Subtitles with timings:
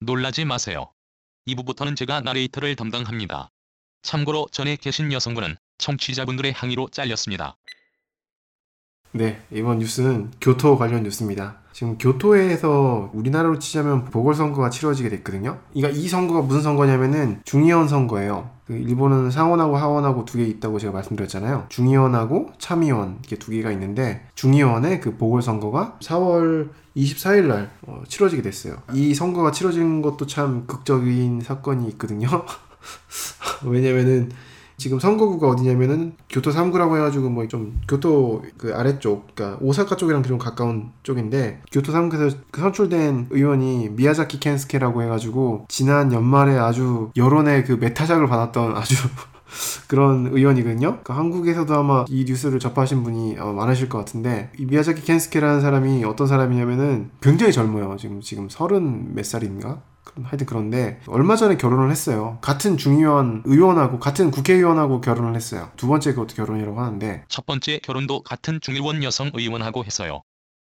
[0.00, 0.86] 놀라지 마세요.
[1.46, 3.50] 2부부터는 제가 나레이터를 담당합니다.
[4.02, 7.56] 참고로 전에 계신 여성분은 청취자분들의 항의로 잘렸습니다.
[9.12, 11.58] 네, 이번 뉴스는 교토 관련 뉴스입니다.
[11.72, 15.60] 지금 교토에서 우리나라로 치자면 보궐선거가 치러지게 됐거든요.
[15.72, 18.50] 그러니까 이 선거가 무슨 선거냐면은 중의원 선거예요.
[18.66, 21.66] 그 일본은 상원하고 하원하고 두 개 있다고 제가 말씀드렸잖아요.
[21.68, 28.76] 중의원하고 참의원 이렇게 두 개가 있는데 중의원의 그 보궐선거가 4월 24일 날 어, 치러지게 됐어요.
[28.92, 32.28] 이 선거가 치러진 것도 참 극적인 사건이 있거든요.
[33.64, 34.30] 왜냐면은
[34.76, 40.38] 지금 선거구가 어디냐면은 교토 3구라고 해가지고 뭐 좀 교토 그 아래쪽, 그러니까 오사카 쪽이랑 좀
[40.38, 47.72] 가까운 쪽인데 교토 3구에서 그 선출된 의원이 미야자키 켄스케라고 해가지고 지난 연말에 아주 여론의 그
[47.72, 48.94] 매타작을 받았던 아주
[49.86, 50.88] 그런 의원이거든요.
[50.88, 56.04] 그러니까 한국에서도 아마 이 뉴스를 접하신 분이 어, 많으실 것 같은데 이 미야자키 켄스케라는 사람이
[56.04, 57.96] 어떤 사람이냐면은 굉장히 젊어요.
[57.98, 59.82] 지금 지금 서른 몇 살인가?
[60.24, 62.38] 하여튼 그런데 얼마 전에 결혼을 했어요.
[62.40, 65.70] 같은 중의원 의원하고 같은 국회의원하고 결혼을 했어요.
[65.76, 70.22] 두 번째 그것도 결혼이라고 하는데 첫 번째 결혼도 같은 중일원 여성 의원하고 했어요.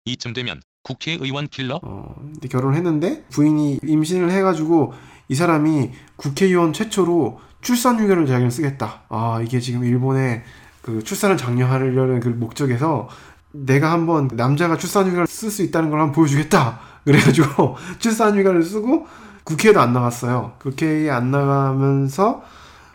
[0.04, 1.80] 이쯤 되면 국회의원 킬러?
[1.82, 4.92] 어, 근데 결혼을 했는데 부인이 임신을 해가지고
[5.28, 9.02] 이 사람이 국회의원 최초로 출산 휴가를 자기는 쓰겠다.
[9.08, 10.42] 아 이게 지금 일본의
[10.82, 13.08] 그 출산을 장려하려는 그 목적에서
[13.52, 16.80] 내가 한번 남자가 출산 휴가를 쓸 수 있다는 걸 한번 보여주겠다.
[17.04, 19.06] 그래가지고 출산 휴가를 쓰고
[19.44, 20.54] 국회에도 안 나갔어요.
[20.58, 22.42] 국회에 안 나가면서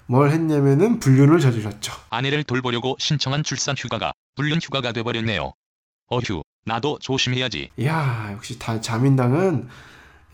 [0.08, 1.94] 뭘 했냐면은 불륜을 저질렀죠.
[2.12, 5.54] 아내를 돌보려고 신청한 출산 휴가가 불륜 휴가가 돼버렸네요.
[6.08, 7.70] 어휴, 나도 조심해야지.
[7.84, 9.68] 야 역시 다 자민당은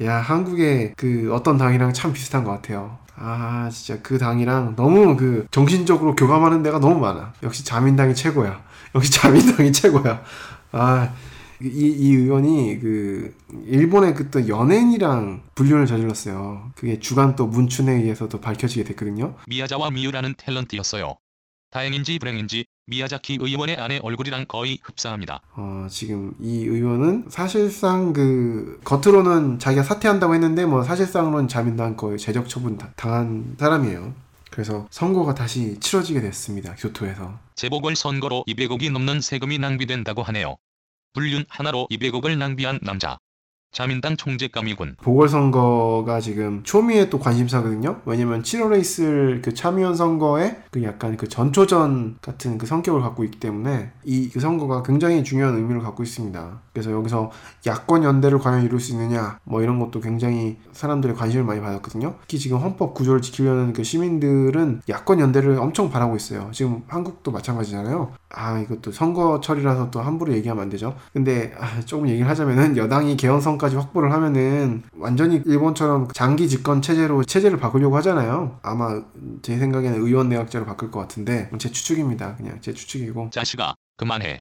[0.04, 3.00] 야 한국의 그 어떤 당이랑 참 비슷한 것 같아요.
[3.16, 7.34] 아 진짜 그 당이랑 너무 그 정신적으로 교감하는 데가 너무 많아.
[7.44, 8.64] 역시 자민당이 최고야.
[8.96, 10.24] 역시 자민당이 최고야.
[10.72, 11.14] 아
[11.62, 13.36] 이, 이 의원이 그
[13.68, 16.72] 일본의 그 또 연예인이랑 불륜을 저질렀어요.
[16.76, 19.36] 그게 주간 또 문춘에 의해서 도 밝혀지게 됐거든요.
[19.48, 21.18] 미야자와 미유라는 탤런트였어요.
[21.70, 25.42] 다행인지 불행인지 미야자키 의원의 아내 얼굴이랑 거의 흡사합니다.
[25.56, 32.50] 어, 지금 이 의원은 사실상 그 겉으로는 자기가 사퇴한다고 했는데 뭐 사실상으로는 자민당 거의 제적
[32.50, 34.14] 처분 당한 사람이에요.
[34.52, 36.76] 그래서 선거가 다시 치러지게 됐습니다.
[36.76, 37.40] 교토에서.
[37.56, 40.58] 재보궐 선거로 200억이 넘는 세금이 낭비된다고 하네요.
[41.14, 43.18] 불륜 하나로 200억을 낭비한 남자.
[43.72, 44.98] 자민당 총재감이군.
[45.02, 48.02] 보궐선거가 지금 초미의 또 관심사거든요.
[48.06, 53.40] 왜냐면 7월에 있을 그 참의원 선거에 그 약간 그 전초전 같은 그 성격을 갖고 있기
[53.40, 56.62] 때문에 이 그 선거가 굉장히 중요한 의미를 갖고 있습니다.
[56.74, 57.32] 그래서 여기서
[57.66, 62.16] 야권 연대를 과연 이룰 수 있느냐 뭐 이런 것도 굉장히 사람들의 관심을 많이 받았거든요.
[62.22, 66.50] 특히 지금 헌법 구조를 지키려는 그 시민들은 야권 연대를 엄청 바라고 있어요.
[66.54, 68.14] 지금 한국도 마찬가지잖아요.
[68.30, 70.96] 아 이것도 선거철이라서 또 함부로 얘기하면 안 되죠.
[71.14, 77.60] 근데 아, 조금 얘기를 하자면은 여당이 개헌선까지 확보를 하면은 완전히 일본처럼 장기 집권 체제로 체제를
[77.60, 78.60] 바꾸려고 하잖아요.
[78.62, 79.02] 아마
[79.42, 82.36] 제 생각에는 의원 내각제로 바꿀 것 같은데 제 추측입니다.
[82.36, 83.30] 그냥 제 추측이고.
[83.32, 84.40] 자식아, 그만해.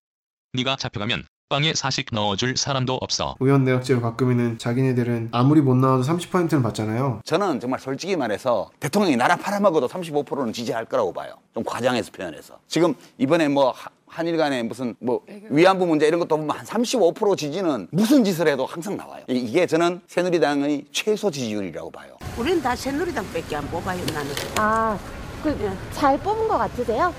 [0.55, 3.35] 네가 잡혀가면 빵에 사식 넣어줄 사람도 없어.
[3.41, 7.23] 의원 내각제로 바꾸면은 자기네들은 아무리 못 나와도 30%는 받잖아요.
[7.25, 11.35] 저는 정말 솔직히 말해서 대통령이 나라 팔아먹어도 35%는 지지할 거라고 봐요.
[11.53, 12.55] 좀 과장해서 표현해서.
[12.69, 17.37] 지금 이번에 뭐 하- 한일 간에 무슨 뭐 위안부 문제 이런 것도 보면 한 35%
[17.37, 19.25] 지지는 무슨 짓을 해도 항상 나와요.
[19.29, 22.17] 이- 이게 저는 새누리당의 최소 지지율이라고 봐요.
[22.39, 24.97] 우리는 다 새누리당밖에 안 뽑아요 나는 아,
[25.43, 27.13] 그 잘 뽑은 것 같으세요?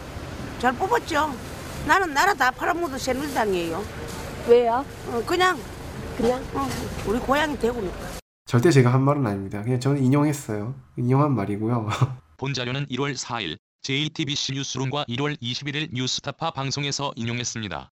[0.59, 1.30] 잘 뽑았죠
[1.86, 3.84] 나는 나라 다 팔아먹어도 새누리당이에요
[4.47, 4.85] 왜요?
[5.07, 5.57] 어, 그냥
[6.18, 6.68] 그냥 어,
[7.07, 7.97] 우리 고향이 대구니까
[8.46, 9.63] 절대 제가 한 말은 아닙니다.
[9.63, 10.75] 그냥 저는 인용했어요.
[10.97, 11.90] 인용한 말이고요.
[12.38, 17.91] 본 자료는 1월 4일 JTBC 뉴스룸과 1월 21일 뉴스타파 방송에서 인용했습니다.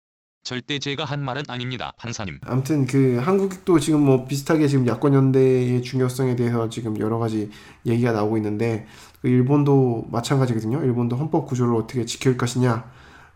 [0.44, 2.40] 절대 제가 한 말은 아닙니다, 판사님.
[2.42, 7.52] 아무튼 그 한국도 지금 뭐 비슷하게 지금 야권 연대의 중요성에 대해서 지금 여러 가지
[7.86, 8.88] 얘기가 나오고 있는데
[9.22, 10.84] 그 일본도 마찬가지거든요.
[10.84, 12.92] 일본도 헌법 구조를 어떻게 지킬 것이냐.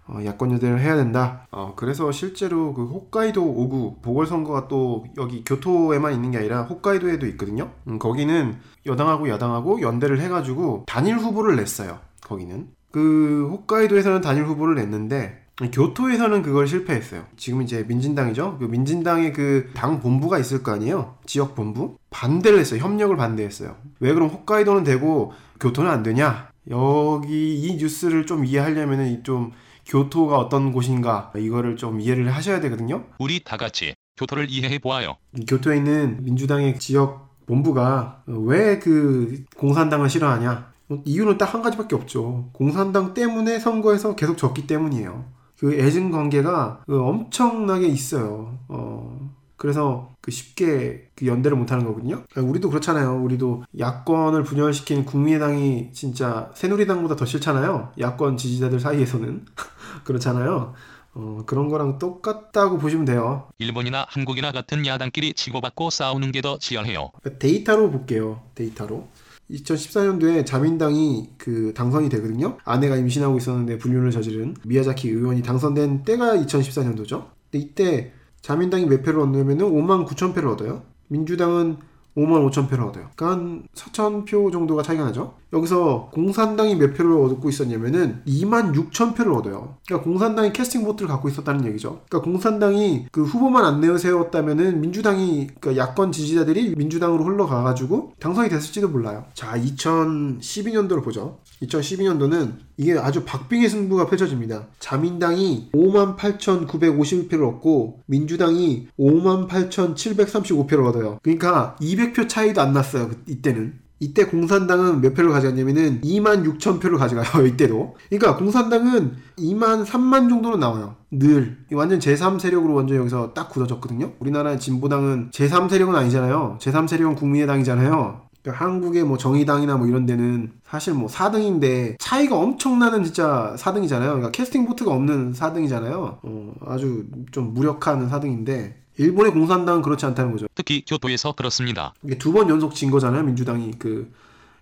[0.07, 1.47] 어, 야권 연대를 해야 된다.
[1.51, 7.71] 어, 그래서 실제로 그 홋카이도 5구 보궐선거가 또 여기 교토에만 있는 게 아니라 홋카이도에도 있거든요.
[7.87, 8.55] 음, 거기는
[8.85, 11.99] 여당하고 야당하고 연대를 해가지고 단일 후보를 냈어요.
[12.21, 15.41] 거기는 그 홋카이도에서는 단일 후보를 냈는데
[15.71, 17.23] 교토에서는 그걸 실패했어요.
[17.37, 18.57] 지금 이제 민진당이죠.
[18.59, 21.15] 그 민진당의 그 당 본부가 있을 거 아니에요.
[21.25, 22.81] 지역 본부 반대를 했어요.
[22.81, 23.75] 협력을 반대했어요.
[24.01, 26.49] 왜 그럼 홋카이도는 되고 교토는 안 되냐?
[26.69, 29.51] 여기 이 뉴스를 좀 이해하려면은 좀
[29.85, 33.05] 교토가 어떤 곳인가 이거를 좀 이해를 하셔야 되거든요.
[33.19, 35.17] 우리 다 같이 교토를 이해해 보아요.
[35.37, 40.73] 이 교토에 있는 민주당의 지역 본부가 왜 그 공산당을 싫어하냐?
[41.03, 42.49] 이유는 딱 한 가지밖에 없죠.
[42.53, 45.25] 공산당 때문에 선거에서 계속 졌기 때문이에요.
[45.59, 48.57] 그 애증 관계가 그 엄청나게 있어요.
[48.67, 52.23] 어, 그래서 그 쉽게 그 연대를 못하는 거거든요.
[52.29, 53.23] 그러니까 우리도 그렇잖아요.
[53.23, 57.93] 우리도 야권을 분열시킨 국민의당이 진짜 새누리당보다 더 싫잖아요.
[57.99, 59.45] 야권 지지자들 사이에서는
[60.05, 60.73] 그렇잖아요.
[61.17, 63.47] 어, 그런 거랑 똑같다고 보시면 돼요.
[63.57, 67.11] 일본이나 한국이나 같은 야당끼리 치고받고 싸우는 게 더 치열해요.
[67.21, 68.41] 그러니까 데이터로 볼게요.
[68.55, 69.07] 데이터로.
[69.51, 72.57] 2014년도에 자민당이 그 당선이 되거든요.
[72.65, 77.27] 아내가 임신하고 있었는데 불륜을 저지른 미야자키 의원이 당선된 때가 2014년도죠.
[77.51, 80.83] 근데 이때 자민당이 몇 표를 얻냐면은 5만 9천 표를 얻어요.
[81.07, 81.77] 민주당은
[82.17, 83.09] 5만 5천 표를 얻어요.
[83.15, 85.35] 그러니까 한 4천 표 정도가 차이가 나죠.
[85.53, 89.75] 여기서 공산당이 몇 표를 얻고 있었냐면은 2만 6천 표를 얻어요.
[89.85, 92.01] 그러니까 공산당이 캐스팅 보트를 갖고 있었다는 얘기죠.
[92.09, 99.25] 그러니까 공산당이 그 후보만 안 내세웠다면은 민주당이 그러니까 야권 지지자들이 민주당으로 흘러가가지고 당선이 됐을지도 몰라요.
[99.33, 101.37] 자, 2012년도를 보죠.
[101.67, 104.67] 2012년도는 이게 아주 박빙의 승부가 펼쳐집니다.
[104.79, 111.19] 자민당이 58,951표를 얻고 민주당이 58,735표를 얻어요.
[111.23, 113.09] 그러니까 200표 차이도 안 났어요.
[113.09, 113.85] 그- 이때는.
[114.01, 117.23] 이때 공산당은 몇 표를 가져갔냐면은 2만 6천 표를 가져가요.
[117.47, 117.95] 이때도.
[118.09, 120.97] 그러니까 공산당은 2만 3만 정도는 나와요.
[121.11, 121.59] 늘.
[121.71, 124.11] 이 완전 제3 세력으로 완전 여기서 딱 굳어졌거든요.
[124.19, 126.57] 우리나라의 진보당은 제3 세력은 아니잖아요.
[126.61, 128.24] 제3 세력은 국민의당이잖아요.
[128.45, 134.05] 그러니까 한국의 뭐 정의당이나 뭐 이런 데는 사실 뭐 4등인데 차이가 엄청나는 진짜 4등이잖아요.
[134.05, 136.19] 그러니까 캐스팅 보트가 없는 4등이잖아요.
[136.21, 140.45] 어, 아주 좀 무력한 4등인데 일본의 공산당은 그렇지 않다는 거죠.
[140.55, 141.93] 특히 교토에서 그렇습니다.
[142.03, 143.23] 이게 두 번 연속 진 거잖아요.
[143.23, 144.11] 민주당이 그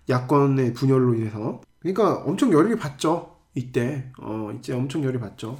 [0.08, 1.60] 야권의 분열로 인해서.
[1.80, 3.36] 그러니까 엄청 열이 받죠.
[3.54, 4.06] 이때.
[4.18, 5.58] 어, 이제 엄청 열이 받죠.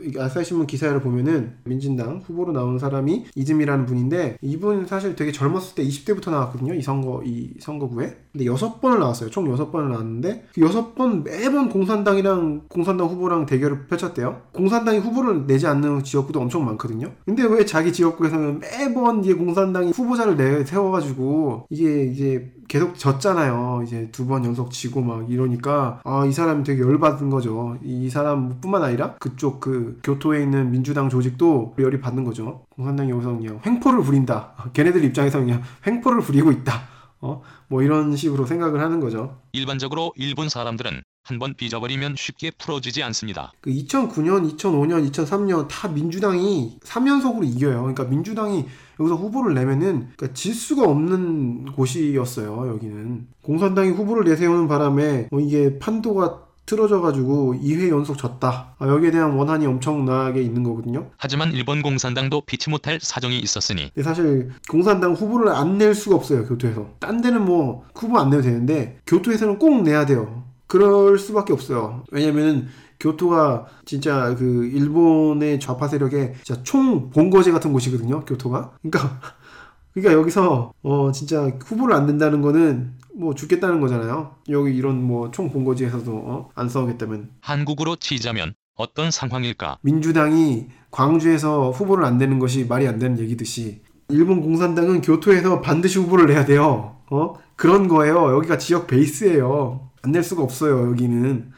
[0.00, 5.84] 이 아사히신문 기사를 보면은 민진당 후보로 나온 사람이 이즈미라는 분인데 이분 사실 되게 젊었을 때
[5.84, 8.16] 20대부터 나왔거든요 이 선거 이 선거구에.
[8.32, 9.28] 근데 여섯 번을 나왔어요.
[9.28, 14.40] 총 여섯 번을 나왔는데 그 여섯 번 매번 공산당이랑 공산당 후보랑 대결을 펼쳤대요.
[14.52, 17.12] 공산당이 후보를 내지 않는 지역구도 엄청 많거든요.
[17.26, 23.82] 근데 왜 자기 지역구에서는 매번 이제 공산당이 후보자를 내 세워가지고 이게 이제 계속 졌잖아요.
[23.84, 27.76] 이제 두 번 연속 지고 막 이러니까 아 이 사람이 되게 열받은 거죠.
[27.82, 32.64] 이 사람뿐만 아니라 그쪽 그 교토에 있는 민주당 조직도 열이 받는 거죠.
[32.70, 34.54] 공산당이 여기서 그냥 횡포를 부린다.
[34.72, 36.72] 걔네들 입장에서 그냥 횡포를 부리고 있다.
[37.20, 37.42] 어?
[37.68, 39.36] 뭐 이런 식으로 생각을 하는 거죠.
[39.52, 43.52] 일반적으로 일본 사람들은 한번 빚어버리면 쉽게 풀어지지 않습니다.
[43.60, 47.78] 그 2009년, 2005년, 2003년 다 민주당이 3연속으로 이겨요.
[47.80, 48.66] 그러니까 민주당이
[48.98, 52.68] 여기서 후보를 내면은 그러니까 질 수가 없는 곳이었어요.
[52.68, 58.74] 여기는 공산당이 후보를 내세우는 바람에 뭐 이게 판도가 틀어져가지고 2회 연속 졌다.
[58.78, 61.10] 아, 여기에 대한 원한이 엄청나게 있는 거거든요.
[61.16, 66.90] 하지만 일본 공산당도 피치 못할 사정이 있었으니 사실 공산당 후보를 안 낼 수가 없어요 교토에서
[67.00, 72.66] 딴 데는 뭐 후보 안 내도 되는데 교토에서는 꼭 내야 돼요 그럴 수밖에 없어요 왜냐면은
[72.98, 79.20] 교토가 진짜 그 일본의 좌파 세력의 진짜 총 본거지 같은 곳이거든요 교토가 그러니까
[79.92, 85.50] 그러니까 여기서 어 진짜 후보를 안 낸다는 거는 뭐 죽겠다는 거잖아요 여기 이런 뭐 총
[85.50, 86.48] 본거지에서도 어?
[86.54, 89.76] 안 싸우겠다면 한국으로 치자면 어떤 상황일까?
[89.82, 96.28] 민주당이 광주에서 후보를 안 내는 것이 말이 안 되는 얘기듯이 일본 공산당은 교토에서 반드시 후보를
[96.28, 96.96] 내야 돼요.
[97.10, 97.34] 어?
[97.56, 98.34] 그런 거예요.
[98.36, 99.91] 여기가 지역 베이스예요.
[100.02, 100.88] 안 낼 수가 없어요.
[100.90, 101.50] 여기는.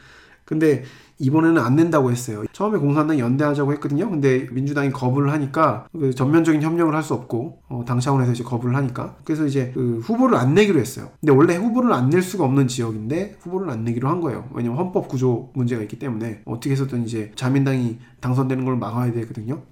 [0.45, 0.83] 근데
[1.17, 2.43] 이번에는 안 낸다고 했어요.
[2.51, 4.09] 처음에 공산당이 연대하자고 했거든요.
[4.09, 8.75] 근데 민주당이 거부를 하니까 그 전면적인 협력을 할 수 없고 어, 당 차원에서 이제 거부를
[8.75, 11.09] 하니까 그래서 이제 그 후보를 안 내기로 했어요.
[11.21, 14.47] 근데 원래 후보를 안 낼 수가 없는 지역인데 후보를 안 내기로 한 거예요.
[14.53, 19.63] 왜냐면 헌법 구조 문제가 있기 때문에 어떻게 해서든 이제 자민당이 당선되는 걸 막아야 되거든요.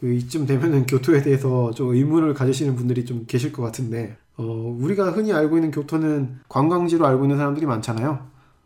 [0.00, 4.42] 그 이쯤 되면은 교토에 대해서 좀 의문을 가지시는 분들이 좀 계실 것 같은데 어,
[4.80, 8.18] 우리가 흔히 알고 있는 교토는 관광지로 알고 있는 사람들이 많잖아요.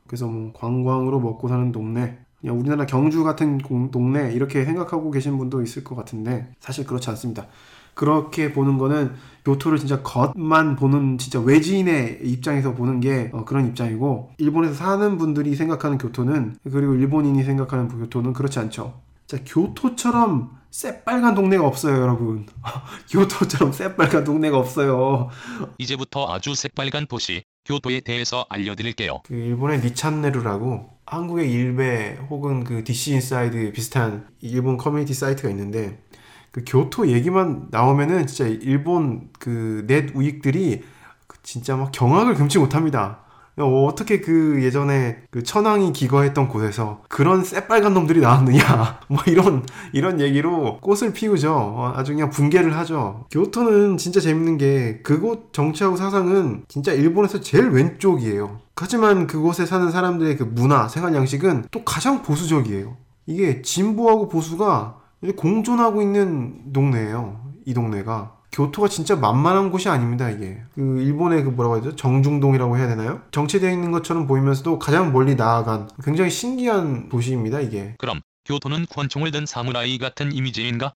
[0.07, 5.37] 그래서 뭐 관광으로 먹고 사는 동네, 그냥 우리나라 경주 같은 공- 동네 이렇게 생각하고 계신
[5.37, 7.47] 분도 있을 것 같은데 사실 그렇지 않습니다.
[7.93, 9.13] 그렇게 보는 거는
[9.45, 15.55] 교토를 진짜 겉만 보는 진짜 외지인의 입장에서 보는 게 어, 그런 입장이고 일본에서 사는 분들이
[15.57, 18.95] 생각하는 교토는 그리고 일본인이 생각하는 교토는 그렇지 않죠.
[19.27, 22.47] 자 교토처럼 새빨간 동네가 없어요, 여러분.
[23.11, 25.31] 교토처럼 새빨간 동네가 없어요.
[25.79, 29.21] 이제부터 아주 새빨간 도시 교토에 대해서 알려드릴게요.
[29.25, 36.03] 그 일본의 니찬네루라고 한국의 일베 혹은 그 DC 인사이드 비슷한 일본 커뮤니티 사이트가 있는데
[36.51, 40.83] 그 교토 얘기만 나오면은 진짜 일본 그 넷 우익들이
[41.27, 43.21] 그 진짜 막 경악을 금치 못합니다.
[43.59, 49.01] 어, 어떻게 그 예전에 그 천황이 기거했던 곳에서 그런 새빨간 놈들이 나왔느냐?
[49.09, 51.53] 뭐 이런 이런 얘기로 꽃을 피우죠.
[51.53, 53.27] 어, 아주 그냥 붕괴를 하죠.
[53.31, 58.61] 교토는 진짜 재밌는 게 그곳 정치하고 사상은 진짜 일본에서 제일 왼쪽이에요.
[58.77, 62.97] 하지만 그곳에 사는 사람들의 그 문화 생활 양식은 또 가장 보수적이에요.
[63.27, 64.97] 이게 진보하고 보수가
[65.37, 67.41] 공존하고 있는 동네예요.
[67.67, 70.63] 이 동네가 교토가 진짜 만만한 곳이 아닙니다 이게.
[70.75, 71.97] 그 일본의 그 뭐라고 하죠?
[71.97, 73.21] 정중동이라고 해야 되나요?
[73.31, 77.95] 정체되어 있는 것처럼 보이면서도 가장 멀리 나아간 굉장히 신기한 도시입니다 이게.
[77.99, 80.95] 그럼 교토는 권총을 든 사무라이 같은 이미지인가?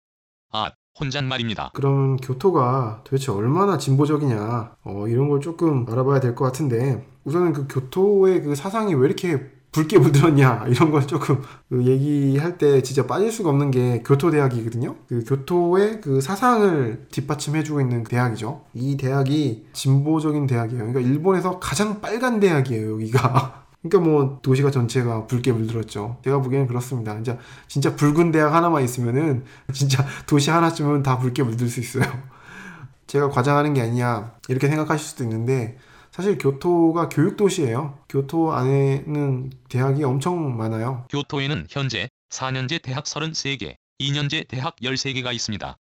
[0.52, 1.70] 아, 혼잣말입니다.
[1.74, 4.76] 그러면 교토가 도대체 얼마나 진보적이냐?
[4.84, 9.40] 어, 이런 걸 조금 알아봐야 될 것 같은데 우선은 그 교토의 그 사상이 왜 이렇게
[9.72, 14.96] 붉게 물들었냐 이런 걸 조금 그 얘기할 때 진짜 빠질 수가 없는 게 교토대학이거든요.
[15.08, 18.64] 그 교토의 그 사상을 뒷받침해주고 있는 대학이죠.
[18.74, 20.84] 이 대학이 진보적인 대학이에요.
[20.84, 22.92] 그러니까 일본에서 가장 빨간 대학이에요.
[22.92, 23.64] 여기가.
[23.82, 26.18] 그러니까 뭐 도시가 전체가 붉게 물들었죠.
[26.22, 27.14] 제가 보기에는 그렇습니다.
[27.14, 32.04] 진짜 진짜 붉은 대학 하나만 있으면은 진짜 도시 하나쯤은 다 붉게 물들 수 있어요.
[33.08, 35.78] 제가 과장하는 게 아니냐 이렇게 생각하실 수도 있는데
[36.12, 37.98] 사실 교토가 교육 도시예요.
[38.06, 41.06] 교토 안에는 대학이 엄청 많아요.
[41.08, 45.78] 교토에는 현재 4년제 대학 33개, 2년제 대학 13개가 있습니다.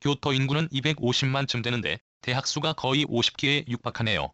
[0.00, 4.32] 교토 인구는 250만쯤 되는데 대학 수가 거의 50개에 육박하네요.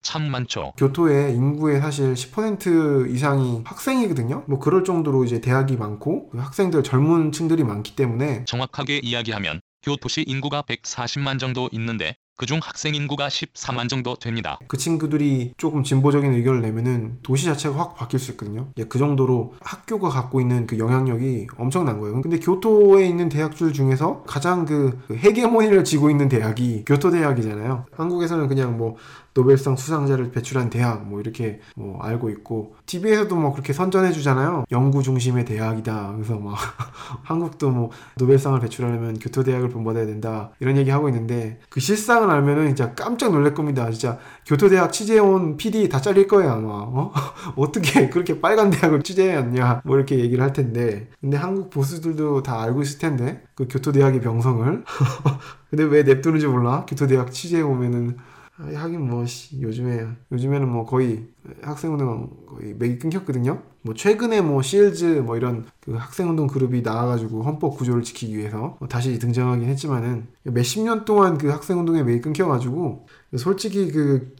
[0.00, 0.72] 참 많죠.
[0.78, 4.44] 교토의 인구의 사실 10% 이상이 학생이거든요.
[4.48, 10.22] 뭐 그럴 정도로 이제 대학이 많고 그 학생들 젊은 층들이 많기 때문에 정확하게 이야기하면 교토시
[10.26, 14.58] 인구가 140만 정도 있는데 그중 학생 인구가 14만 정도 됩니다.
[14.68, 18.68] 그 친구들이 조금 진보적인 의견을 내면은 도시 자체가 확 바뀔 수 있거든요.
[18.76, 22.20] 예, 그 정도로 학교가 갖고 있는 그 영향력이 엄청난 거예요.
[22.20, 27.86] 근데 교토에 있는 대학들 중에서 가장 그 헤게모니를 쥐고 있는 대학이 교토 대학이잖아요.
[27.92, 28.96] 한국에서는 그냥 뭐
[29.36, 34.64] 노벨상 수상자를 배출한 대학 뭐 이렇게 뭐 알고 있고 TV에서도 뭐 그렇게 선전해 주잖아요.
[34.70, 36.14] 연구 중심의 대학이다.
[36.14, 36.56] 그래서 막
[37.22, 40.52] 한국도 뭐 노벨상을 배출하려면 교토 대학을 본받아야 된다.
[40.58, 43.90] 이런 얘기 하고 있는데 그 실상을 알면은 진짜 깜짝 놀랄 겁니다.
[43.90, 46.68] 진짜 교토 대학 취재해온 PD 다 잘릴 거예요 아마.
[46.72, 47.12] 어?
[47.56, 49.82] 어떻게 그렇게 빨간 대학을 취재해왔냐?
[49.84, 54.22] 뭐 이렇게 얘기를 할 텐데 근데 한국 보수들도 다 알고 있을 텐데 그 교토 대학의
[54.22, 54.84] 명성을
[55.68, 56.86] 근데 왜 냅두는지 몰라?
[56.88, 61.26] 교토 대학 취재해 오면은 아, 하긴 뭐 씨, 요즘에 요즘에는 뭐 거의
[61.62, 63.62] 학생운동 거의 맥이 끊겼거든요.
[63.82, 68.88] 뭐 최근에 뭐 SEALDs 뭐 이런 그 학생운동 그룹이 나와가지고 헌법 9조를 지키기 위해서 뭐
[68.88, 74.34] 다시 등장하긴 했지만은 몇십 년 동안 그 학생운동에 맥이 끊겨가지고 솔직히 그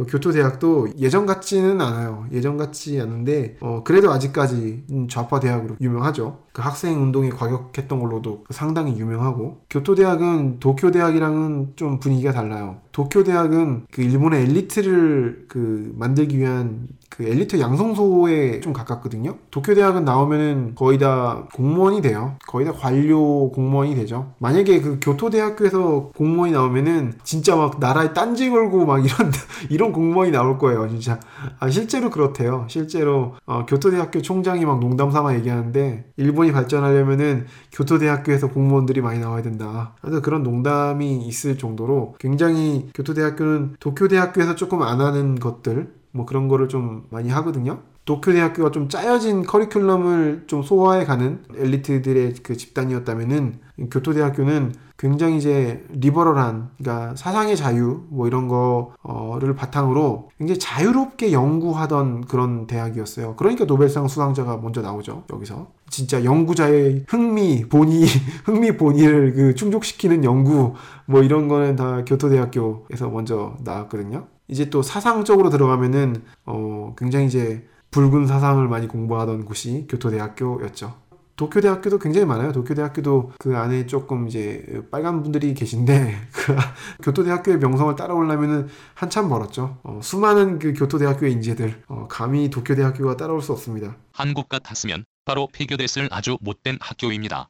[0.00, 2.26] 어, 교토대학도 예전 같지는 않아요.
[2.32, 6.40] 예전 같지 않은데 어, 그래도 아직까지 좌파 대학으로 유명하죠.
[6.52, 12.78] 그 학생 운동이 과격했던 걸로도 상당히 유명하고 교토대학은 도쿄대학이랑은 좀 분위기가 달라요.
[12.92, 19.36] 도쿄대학은 그 일본의 엘리트를 그 만들기 위한 그 엘리트 양성소에 좀 가깝거든요.
[19.50, 22.36] 도쿄 대학은 나오면은 거의 다 공무원이 돼요.
[22.46, 24.32] 거의 다 관료 공무원이 되죠.
[24.38, 29.30] 만약에 그 교토 대학교에서 공무원이 나오면은 진짜 막 나라에 딴지 걸고 막 이런
[29.68, 30.88] 이런 공무원이 나올 거예요.
[30.88, 31.18] 진짜
[31.58, 32.64] 아, 실제로 그렇대요.
[32.68, 39.18] 실제로 어, 교토 대학교 총장이 막 농담 삼아 얘기하는데 일본이 발전하려면은 교토 대학교에서 공무원들이 많이
[39.18, 39.94] 나와야 된다.
[40.00, 46.26] 그래서 그런 농담이 있을 정도로 굉장히 교토 대학교는 도쿄 대학교에서 조금 안 하는 것들 뭐
[46.26, 47.80] 그런 거를 좀 많이 하거든요.
[48.04, 55.84] 도쿄 대학교가 좀 짜여진 커리큘럼을 좀 소화해 가는 엘리트들의 그 집단이었다면은 교토 대학교는 굉장히 이제
[55.90, 63.36] 리버럴한 그러니까 사상의 자유 뭐 이런 거를 바탕으로 굉장히 자유롭게 연구하던 그런 대학이었어요.
[63.36, 65.24] 그러니까 노벨상 수상자가 먼저 나오죠.
[65.32, 68.06] 여기서 진짜 연구자의 흥미 본의
[68.44, 70.74] 흥미 본의를 그 충족시키는 연구
[71.06, 74.26] 뭐 이런 거는 다 교토 대학교에서 먼저 나왔거든요.
[74.50, 80.94] 이제 또 사상적으로 들어가면은 어 굉장히 이제 붉은 사상을 많이 공부하던 곳이 교토대학교였죠.
[81.36, 82.52] 도쿄대학교도 굉장히 많아요.
[82.52, 86.54] 도쿄대학교도 그 안에 조금 이제 빨간 분들이 계신데 그
[87.02, 89.78] 교토대학교의 명성을 따라오려면은 한참 멀었죠.
[89.82, 93.96] 어, 수많은 그 교토대학교의 인재들 어, 감히 도쿄대학교가 따라올 수 없습니다.
[94.12, 97.48] 한국 같았으면 바로 폐교됐을 아주 못된 학교입니다.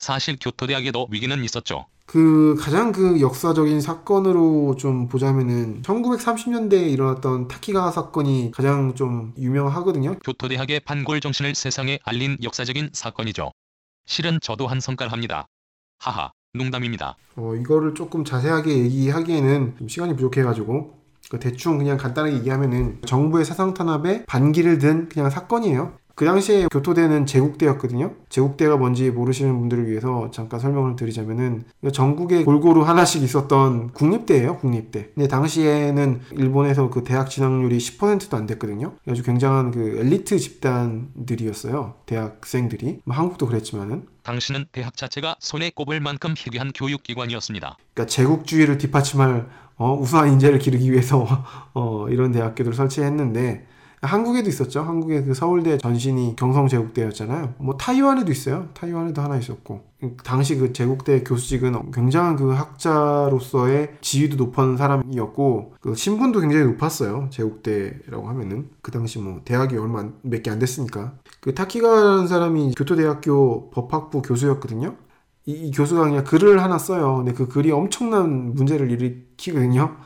[0.00, 1.86] 사실 교토대학에도 위기는 있었죠.
[2.08, 10.18] 그 가장 그 역사적인 사건으로 좀 보자면은 1930년대에 일어났던 타키가 사건이 가장 좀 유명하거든요.
[10.24, 13.52] 교토 대학의 반골 정신을 세상에 알린 역사적인 사건이죠.
[14.06, 15.48] 실은 저도 한 성깔 합니다.
[15.98, 17.18] 하하, 농담입니다.
[17.36, 20.94] 어, 이거를 조금 자세하게 얘기하기에는 좀 시간이 부족해가지고
[21.30, 25.92] 그 대충 그냥 간단하게 얘기하면은 정부의 사상 탄압에 반기를 든 그냥 사건이에요.
[26.18, 28.12] 그 당시에 교토대는 제국대였거든요.
[28.28, 35.10] 제국대가 뭔지 모르시는 분들을 위해서 잠깐 설명을 드리자면은 전국에 골고루 하나씩 있었던 국립대예요, 국립대.
[35.14, 38.94] 근데 당시에는 일본에서 그 대학 진학률이 10%도 안 됐거든요.
[39.08, 41.94] 아주 굉장한 그 엘리트 집단들이었어요.
[42.06, 43.02] 대학생들이.
[43.04, 44.08] 뭐 한국도 그랬지만은.
[44.24, 47.76] 당시는 대학 자체가 손에 꼽을 만큼 희귀한 교육기관이었습니다.
[47.94, 49.46] 그러니까 제국주의를 뒷받침할
[49.76, 51.28] 어, 우수한 인재를 기르기 위해서
[51.74, 54.80] 어, 이런 대학교들을 설치했는데 한국에도 있었죠.
[54.82, 57.54] 한국의 그 서울대 전신이 경성제국대였잖아요.
[57.58, 58.68] 뭐 타이완에도 있어요.
[58.74, 59.82] 타이완에도 하나 있었고.
[60.22, 67.26] 당시 그 제국대 교수직은 굉장한 그 학자로서의 지위도 높은 사람이었고 그 신분도 굉장히 높았어요.
[67.30, 73.70] 제국대라고 하면은 그 당시 뭐 대학이 얼마 몇 개 안 됐으니까 그 타키가라는 사람이 교토대학교
[73.70, 74.94] 법학부 교수였거든요.
[75.46, 77.16] 이, 이 교수가 그냥 글을 하나 써요.
[77.16, 79.96] 근데 그 글이 엄청난 문제를 일으키거든요.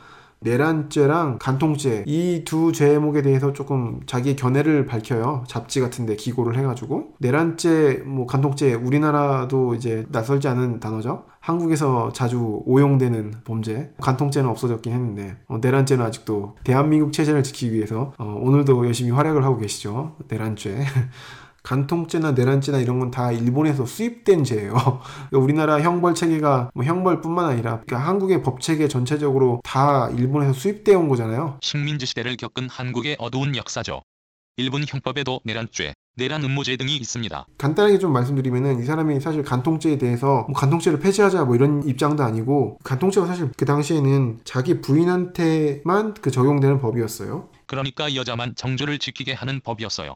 [0.43, 5.43] 내란죄랑 간통죄 이 두 죄목에 대해서 조금 자기의 견해를 밝혀요.
[5.47, 11.23] 잡지 같은데 기고를 해가지고 내란죄, 뭐 간통죄 우리나라도 이제 낯설지 않은 단어죠.
[11.39, 13.91] 한국에서 자주 오용되는 범죄.
[14.01, 19.57] 간통죄는 없어졌긴 했는데 어, 내란죄는 아직도 대한민국 체제를 지키기 위해서 어, 오늘도 열심히 활약을 하고
[19.57, 20.15] 계시죠.
[20.27, 20.77] 내란죄.
[21.63, 24.73] 간통죄나 내란죄나 이런 건 다 일본에서 수입된 죄예요.
[25.29, 30.97] 그러니까 우리나라 형벌 체계가 뭐 형벌뿐만 아니라 그러니까 한국의 법 체계 전체적으로 다 일본에서 수입되어
[30.97, 31.59] 온 거잖아요.
[31.61, 34.01] 식민지 시대를 겪은 한국의 어두운 역사죠.
[34.57, 37.45] 일본 형법에도 내란죄, 내란 음모죄 등이 있습니다.
[37.57, 42.77] 간단하게 좀 말씀드리면은 이 사람이 사실 간통죄에 대해서 뭐 간통죄를 폐지하자 뭐 이런 입장도 아니고
[42.83, 47.49] 간통죄가 사실 그 당시에는 자기 부인한테만 그 적용되는 법이었어요.
[47.65, 50.15] 그러니까 여자만 정조를 지키게 하는 법이었어요.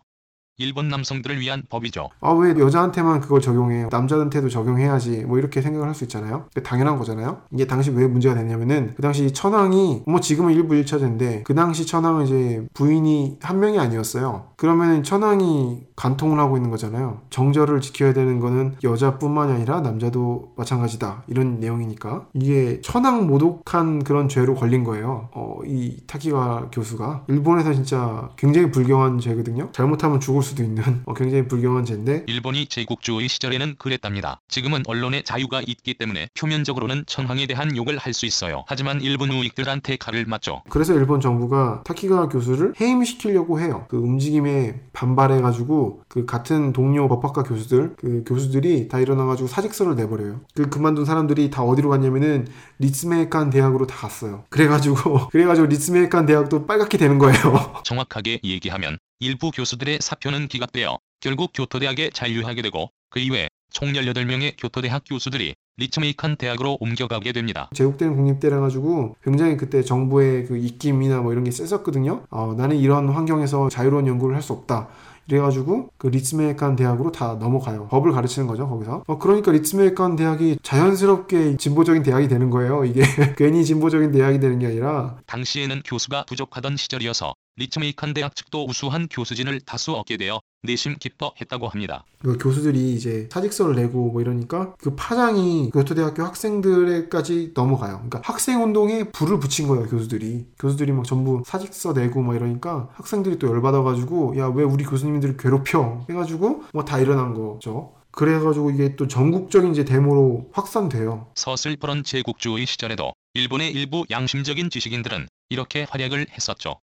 [0.59, 2.09] 일본 남성들을 위한 법이죠.
[2.19, 3.89] 아 왜 여자한테만 그걸 적용해요?
[3.91, 6.45] 남자한테도 적용해야지 뭐 이렇게 생각을 할 수 있잖아요.
[6.63, 7.41] 당연한 거잖아요.
[7.51, 12.25] 이게 당시 왜 문제가 됐냐면은 그 당시 천황이 뭐 지금은 일부 일처제인데 그 당시 천황은
[12.25, 14.49] 이제 부인이 한 명이 아니었어요.
[14.57, 17.21] 그러면은 천황이 간통을 하고 있는 거잖아요.
[17.31, 24.53] 정절을 지켜야 되는 거는 여자뿐만이 아니라 남자도 마찬가지다 이런 내용이니까 이게 천황 모독한 그런 죄로
[24.53, 25.29] 걸린 거예요.
[25.33, 29.69] 어, 이 타키가 교수가 일본에서 진짜 굉장히 불경한 죄거든요.
[29.71, 34.41] 잘못하면 죽을 수도 있는 어, 굉장히 불경한 죄인데 일본이 제국주의 시절에는 그랬답니다.
[34.49, 38.63] 지금은 언론의 자유가 있기 때문에 표면적으로는 천황에 대한 욕을 할 수 있어요.
[38.67, 40.63] 하지만 일본 우익들한테 칼을 맞죠.
[40.69, 43.85] 그래서 일본 정부가 타키가와 교수를 해임시키려고 해요.
[43.89, 50.41] 그 움직임에 반발해가지고 그 같은 동료 법학과 교수들 그 교수들이 다 일어나가지고 사직서를 내버려요.
[50.55, 52.47] 그 그만둔 사람들이 다 어디로 갔냐면은
[52.79, 54.45] 리츠메이칸 대학으로 다 갔어요.
[54.49, 57.81] 그래가지고 그래가지고 리츠메이칸 대학도 빨갛게 되는 거예요.
[57.83, 65.03] 정확하게 얘기하면 일부 교수들의 사표는 기각되어 결국 교토대학에 잔류하게 되고 그 이외 총 18명의 교토대학
[65.07, 67.69] 교수들이 리츠메이칸 대학으로 옮겨가게 됩니다.
[67.73, 72.23] 제국대는 국립대라 가지고 굉장히 그때 정부의 그 입김이나 뭐 이런 게 셌었거든요.
[72.29, 74.87] 어, 나는 이런 환경에서 자유로운 연구를 할 수 없다.
[75.29, 77.87] 이래가지고 그 리츠메이칸 대학으로 다 넘어가요.
[77.89, 79.03] 법을 가르치는 거죠 거기서.
[79.05, 82.85] 어, 그러니까 리츠메이칸 대학이 자연스럽게 진보적인 대학이 되는 거예요.
[82.85, 83.01] 이게
[83.37, 89.61] 괜히 진보적인 대학이 되는 게 아니라 당시에는 교수가 부족하던 시절이어서 리츠메이칸 대학 측도 우수한 교수진을
[89.61, 92.03] 다수 얻게 되어 내심 기뻐했다고 합니다.
[92.19, 97.95] 그 교수들이 이제 사직서를 내고 뭐 이러니까 그 파장이 교토대학교 학생들에까지 넘어가요.
[97.97, 100.45] 그러니까 학생 운동에 불을 붙인 거예요, 교수들이.
[100.59, 106.05] 교수들이 막 전부 사직서 내고 뭐 이러니까 학생들이 또 열받아가지고 야 왜 우리 교수님들을 괴롭혀
[106.09, 107.93] 해가지고 뭐 다 일어난 거죠.
[108.11, 111.27] 그래가지고 이게 또 전국적인 이제 데모로 확산돼요.
[111.35, 116.79] 서슬퍼런 제국주의 시절에도 일본의 일부 양심적인 지식인들은 이렇게 활약을 했었죠.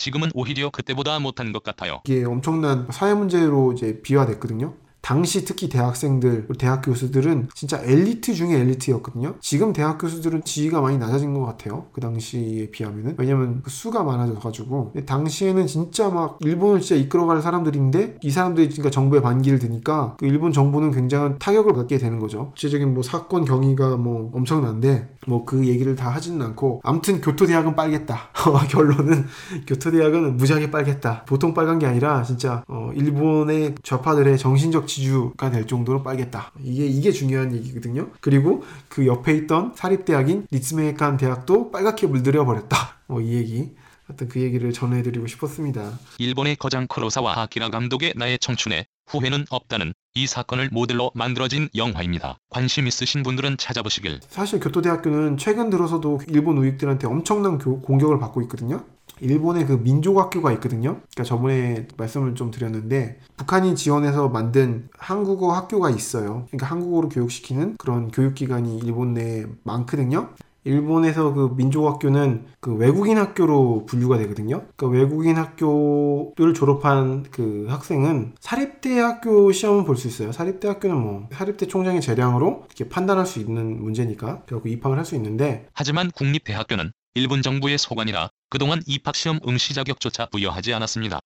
[0.00, 2.00] 지금은 오히려 그때보다 못한 것 같아요.
[2.06, 4.72] 이게 엄청난 사회 문제로 이제 비화됐거든요.
[5.02, 9.34] 당시 특히 대학생들, 대학 교수들은 진짜 엘리트 중에 엘리트였거든요.
[9.40, 11.86] 지금 대학 교수들은 지위가 많이 낮아진 것 같아요.
[11.92, 13.14] 그 당시에 비하면은.
[13.18, 14.92] 왜냐면 그 수가 많아져가지고.
[15.06, 20.52] 당시에는 진짜 막 일본을 진짜 이끌어갈 사람들인데 이 사람들이 그러니까 정부의 반기를 드니까 그 일본
[20.52, 22.50] 정부는 굉장한 타격을 받게 되는 거죠.
[22.52, 28.30] 구체적인 뭐 사건 경위가 뭐 엄청난데 뭐 그 얘기를 다 하지는 않고 아무튼 교토대학은 빨겠다.
[28.70, 29.26] 결론은
[29.66, 31.24] 교토대학은 무지하게 빨겠다.
[31.24, 36.52] 보통 빨간 게 아니라 진짜 어 일본의 좌파들의 정신적 지주가 될 정도로 빨겠다.
[36.62, 38.08] 이게 이게 중요한 얘기거든요.
[38.20, 42.76] 그리고 그 옆에 있던 사립대학인 리츠메이칸 대학도 빨갛게 물들여 버렸다.
[43.06, 43.70] 뭐 이 얘기.
[44.06, 45.92] 하여튼 그 얘기를 전해드리고 싶었습니다.
[46.18, 52.38] 일본의 거장 쿠로사와 아키라 감독의 나의 청춘에 후회는 없다는 이 사건을 모델로 만들어진 영화입니다.
[52.48, 54.20] 관심 있으신 분들은 찾아보시길.
[54.28, 58.84] 사실 교토대학교는 최근 들어서도 일본 우익들한테 엄청난 교- 공격을 받고 있거든요.
[59.20, 60.92] 일본의 그 민족학교가 있거든요.
[61.12, 66.46] 그러니까 저번에 말씀을 좀 드렸는데 북한이 지원해서 만든 한국어 학교가 있어요.
[66.48, 70.30] 그러니까 한국어로 교육시키는 그런 교육기관이 일본 내에 많거든요.
[70.64, 74.66] 일본에서 그 민족학교는 그 외국인 학교로 분류가 되거든요.
[74.76, 80.32] 그러니까 외국인 학교를 졸업한 그 학생은 사립대 학교 시험을 볼수 있어요.
[80.32, 85.14] 사립대 학교는 뭐 사립대 총장의 재량으로 이렇게 판단할 수 있는 문제니까 결국 입학을 할 수
[85.16, 91.20] 있는데 하지만 국립대학교는 일본 정부의 소관이라 그동안 입학시험 응시 자격조차 부여하지 않았습니다.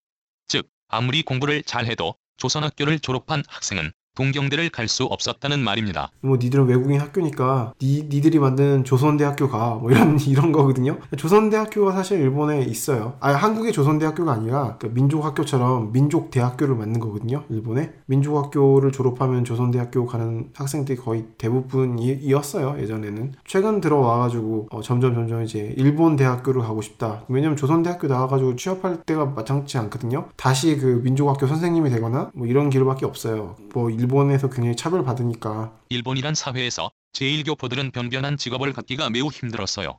[0.48, 6.10] 즉 아무리 공부를 잘해도 조선학교를 졸업한 학생은 동경대를 갈 수 없었다는 말입니다.
[6.20, 10.98] 뭐 니들은 외국인 학교니까 니 니들이 만든 조선대학교 가 뭐 이런 이런 거거든요.
[11.16, 13.14] 조선대학교가 사실 일본에 있어요.
[13.20, 17.44] 아 한국의 조선대학교가 아니라 그 민족학교처럼 민족대학교를 만든 거거든요.
[17.48, 22.76] 일본에 민족학교를 졸업하면 조선대학교 가는 학생들이 거의 대부분이었어요.
[22.80, 27.24] 예전에는 최근 들어와가지고 어, 점점 점점 이제 일본 대학교를 가고 싶다.
[27.28, 30.26] 왜냐면 조선대학교 나와가지고 취업할 때가 마땅치 않거든요.
[30.36, 33.56] 다시 그 민족학교 선생님이 되거나 뭐 이런 길밖에 없어요.
[33.72, 39.98] 뭐 일본에서 굉장히 차별 받으니까 일본이란 사회에서 제1교포들은 변변한 직업을 갖기가 매우 힘들었어요.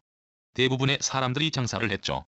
[0.54, 2.26] 대부분의 사람들이 장사를 했죠.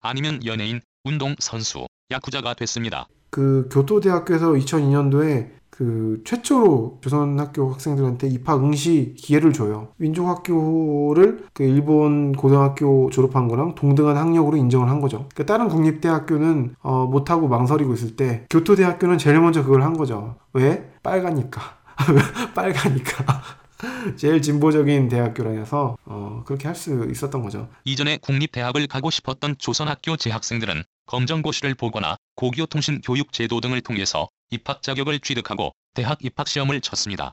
[0.00, 3.08] 아니면 연예인, 운동 선수, 야쿠자가 됐습니다.
[3.30, 9.92] 그 교토대학교에서 2002년도에 그 최초로 조선학교 학생들한테 입학 응시 기회를 줘요.
[9.98, 15.28] 민족학교를 그 일본 고등학교 졸업한 거랑 동등한 학력으로 인정을 한 거죠.
[15.36, 20.34] 그 다른 국립대학교는 어, 못하고 망설이고 있을 때 교토대학교는 제일 먼저 그걸 한 거죠.
[20.52, 20.90] 왜?
[21.04, 21.60] 빨가니까.
[22.56, 23.42] 빨가니까.
[24.16, 27.68] 제일 진보적인 대학교라서 어, 그렇게 할 수 있었던 거죠.
[27.84, 35.18] 이전에 국립대학을 가고 싶었던 조선학교 재학생들은 검정고시를 보거나 고교통신 교육 제도 등을 통해서 입학 자격을
[35.20, 37.32] 취득하고 대학 입학 시험을 쳤습니다.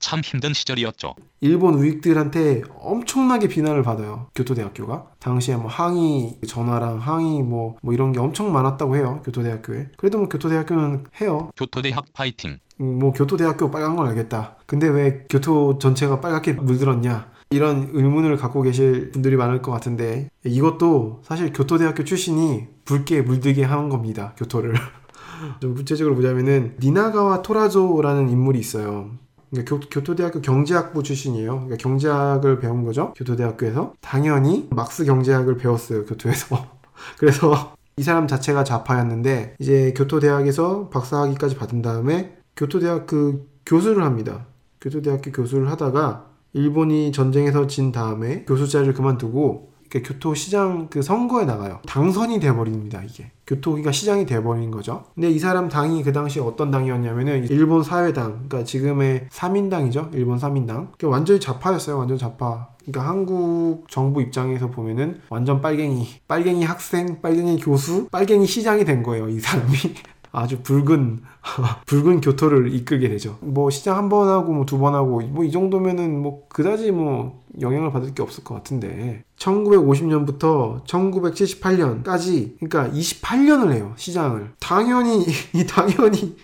[0.00, 1.14] 참 힘든 시절이었죠.
[1.40, 4.28] 일본 우익들한테 엄청나게 비난을 받아요.
[4.34, 5.12] 교토대학교가.
[5.20, 9.22] 당시에 뭐 항의 전화랑 항의 뭐, 뭐 이런 게 엄청 많았다고 해요.
[9.24, 9.90] 교토대학교에.
[9.96, 11.50] 그래도 뭐 교토대학교는 해요.
[11.56, 12.58] 교토대학 파이팅.
[12.80, 14.56] 음, 뭐 교토대학교 빨간 건 알겠다.
[14.66, 17.30] 근데 왜 교토 전체가 빨갛게 물들었냐?
[17.52, 23.88] 이런 의문을 갖고 계실 분들이 많을 것 같은데 이것도 사실 교토대학교 출신이 붉게 물들게 하는
[23.88, 24.34] 겁니다.
[24.36, 24.74] 교토를.
[25.60, 29.10] 좀 구체적으로 보자면은 니나가와 토라조라는 인물이 있어요.
[29.50, 31.52] 그러니까 교, 교토대학교 경제학부 출신이에요.
[31.52, 33.12] 그러니까 경제학을 배운 거죠.
[33.16, 36.06] 교토대학교에서 당연히 막스 경제학을 배웠어요.
[36.06, 36.66] 교토에서.
[37.18, 44.46] 그래서 이 사람 자체가 좌파였는데 이제 교토대학에서 박사학위까지 받은 다음에 교토대학 그 교수를 합니다.
[44.80, 51.44] 교토대학교 교수를 하다가 일본이 전쟁에서 진 다음에 교수 자리를 그만두고 그 교토 시장 그 선거에
[51.44, 51.80] 나가요.
[51.86, 53.30] 당선이 돼버립니다, 이게.
[53.46, 55.04] 교토기가 시장이 돼버린 거죠.
[55.14, 60.14] 근데 이 사람 당이 그 당시 어떤 당이었냐면은 일본 사회당, 그러니까 지금의 3인당이죠.
[60.14, 60.66] 일본 3인당.
[60.96, 62.68] 그러니까 완전히 좌파였어요, 완전 좌파.
[62.86, 69.28] 그러니까 한국 정부 입장에서 보면은 완전 빨갱이, 빨갱이 학생, 빨갱이 교수, 빨갱이 시장이 된 거예요,
[69.28, 69.76] 이 사람이.
[70.32, 71.20] 아주 붉은
[71.86, 73.38] 붉은 교토를 이끌게 되죠.
[73.42, 77.42] 뭐 시장 한 번 하고 뭐 두 번 하고 뭐 이 정도면은 뭐 그다지 뭐
[77.60, 86.36] 영향을 받을 게 없을 것 같은데 1950년부터 1978년까지 그러니까 28년을 해요 시장을 당연히 이 당연히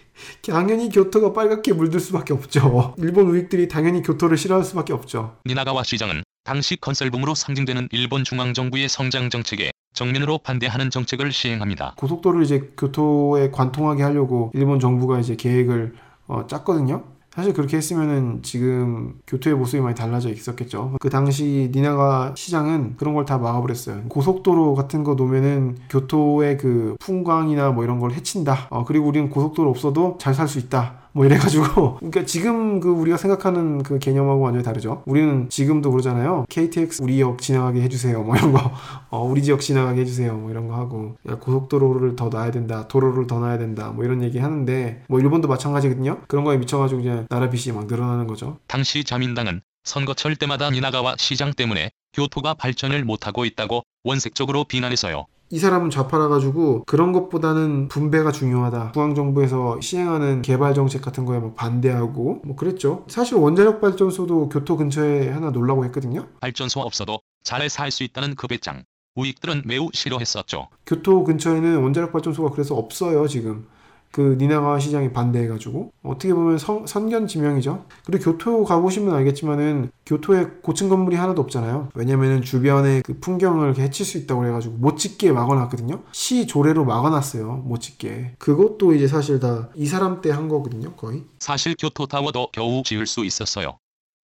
[0.47, 2.95] 당연히 교토가 빨갛게 물들 수밖에 없죠.
[2.99, 5.37] 일본 우익들이 당연히 교토를 싫어할 수밖에 없죠.
[5.47, 11.93] 니나가와 시장은 당시 건설붐으로 상징되는 일본 중앙정부의 성장 정책에 정면으로 반대하는 정책을 시행합니다.
[11.99, 15.93] 고속도로를 이제 교토에 관통하게 하려고 일본 정부가 이제 계획을
[16.27, 17.05] 어, 짰거든요.
[17.35, 20.97] 사실 그렇게 했으면은 지금 교토의 모습이 많이 달라져 있었겠죠.
[21.01, 24.05] 그 당시 니나가 시장은 그런 걸 다 막아버렸어요.
[24.09, 28.69] 고속도로 같은 거 놓으면은 교토의 그 풍광이나 뭐 이런 걸 해친다.
[28.71, 31.08] 어, 그리고 우리는 고속도로 없어도 잘 살 수 있다.
[31.13, 35.03] 뭐 이래가지고 그러니까 지금 그 우리가 생각하는 그 개념하고 완전히 다르죠.
[35.07, 36.47] 우리는 지금도 그러잖아요.
[36.49, 38.23] KTX 우리 역 지나가게 해주세요.
[38.23, 38.73] 뭐 이런 거,
[39.11, 40.35] 어, 우리 지역 지나가게 해주세요.
[40.37, 42.89] 뭐 이런 거 하고 야, 고속도로를 더 놔야 된다.
[42.89, 43.91] 도로를 더 놔야 된다.
[43.91, 46.21] 뭐 이런 얘기 하는데 뭐 일본도 마찬가지거든요.
[46.29, 48.59] 그런 거에 미쳐가지고 그냥 나라 빚이 막 늘어나는 거죠.
[48.67, 55.27] 당시 자민당은 선거철 때마다 니나가와 시장 때문에 교토가 발전을 못하고 있다고 원색적으로 비난했어요.
[55.51, 58.93] 이 사람은 좌파라 가지고 그런 것보다는 분배가 중요하다.
[58.93, 63.05] 중앙 정부에서 시행하는 개발 정책 같은 거에 막 반대하고 뭐 그랬죠.
[63.09, 66.27] 사실 원자력 발전소도 교토 근처에 하나 놀라고 했거든요.
[66.41, 68.85] 발전소 없어도 잘 살 수 있다는 그 배짱.
[69.15, 70.69] 우익들은 매우 싫어했었죠.
[70.87, 73.67] 교토 근처에는 원자력 발전소가 그래서 없어요 지금.
[74.13, 77.85] 그 니나가와 시장이 반대해가지고 어떻게 보면 선, 선견지명이죠.
[78.05, 81.91] 그리고 교토 가보시면 알겠지만은 교토에 고층 건물이 하나도 없잖아요.
[81.95, 86.03] 왜냐면은 주변에 그 풍경을 해칠 수 있다고 그래가지고 못 짓게 막아놨거든요.
[86.13, 87.63] 시 조례로 막아놨어요.
[87.67, 88.35] 못 짓게.
[88.39, 90.95] 그것도 이제 사실 다 이 사람 때 한 거거든요.
[90.95, 91.25] 거의.
[91.41, 93.79] 사실 교토 타워도 겨우 지을 수 있었어요.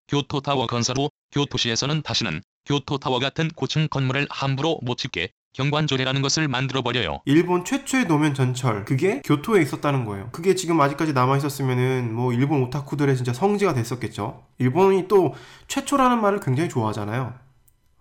[0.07, 6.21] 교토 타워 건설 후 교토시에서는 다시는 교토 타워 같은 고층 건물을 함부로 못 짓게 경관조례라는
[6.21, 7.21] 것을 만들어버려요.
[7.25, 10.29] 일본 최초의 노면 전철 그게 교토에 있었다는 거예요.
[10.31, 14.45] 그게 지금 아직까지 남아 있었으면은 뭐 일본 오타쿠들의 진짜 성지가 됐었겠죠.
[14.57, 15.35] 일본이 또
[15.67, 17.33] 최초라는 말을 굉장히 좋아하잖아요.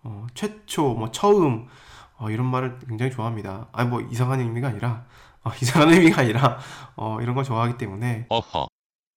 [0.04, 1.68] 어, 최초, 뭐 처음
[2.16, 3.68] 어, 이런 말을 굉장히 좋아합니다.
[3.72, 5.04] 아니 뭐 이상한 의미가 아니라
[5.44, 6.58] 어, 이상한 의미가 아니라
[6.96, 8.68] 어, 이런 걸 좋아하기 때문에 어허.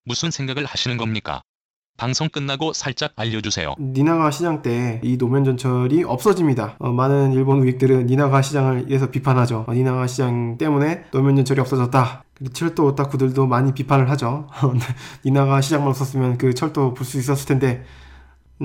[0.04, 1.42] 무슨 생각을 하시는 겁니까?
[1.98, 3.76] 방송 끝나고 살짝 알려주세요.
[3.80, 6.76] 니나가 시장 때 이 노면 전철이 없어집니다.
[6.80, 9.64] 어, 많은 일본 우익들은 니나가 시장을 이래서 비판하죠.
[9.68, 12.24] 어, 니나가 시장 때문에 노면 전철이 없어졌다.
[12.52, 14.48] 철도 오타쿠들도 많이 비판을 하죠.
[15.26, 17.86] 니나가 시장만 없었으면 그 철도 볼 수 있었을 텐데 음,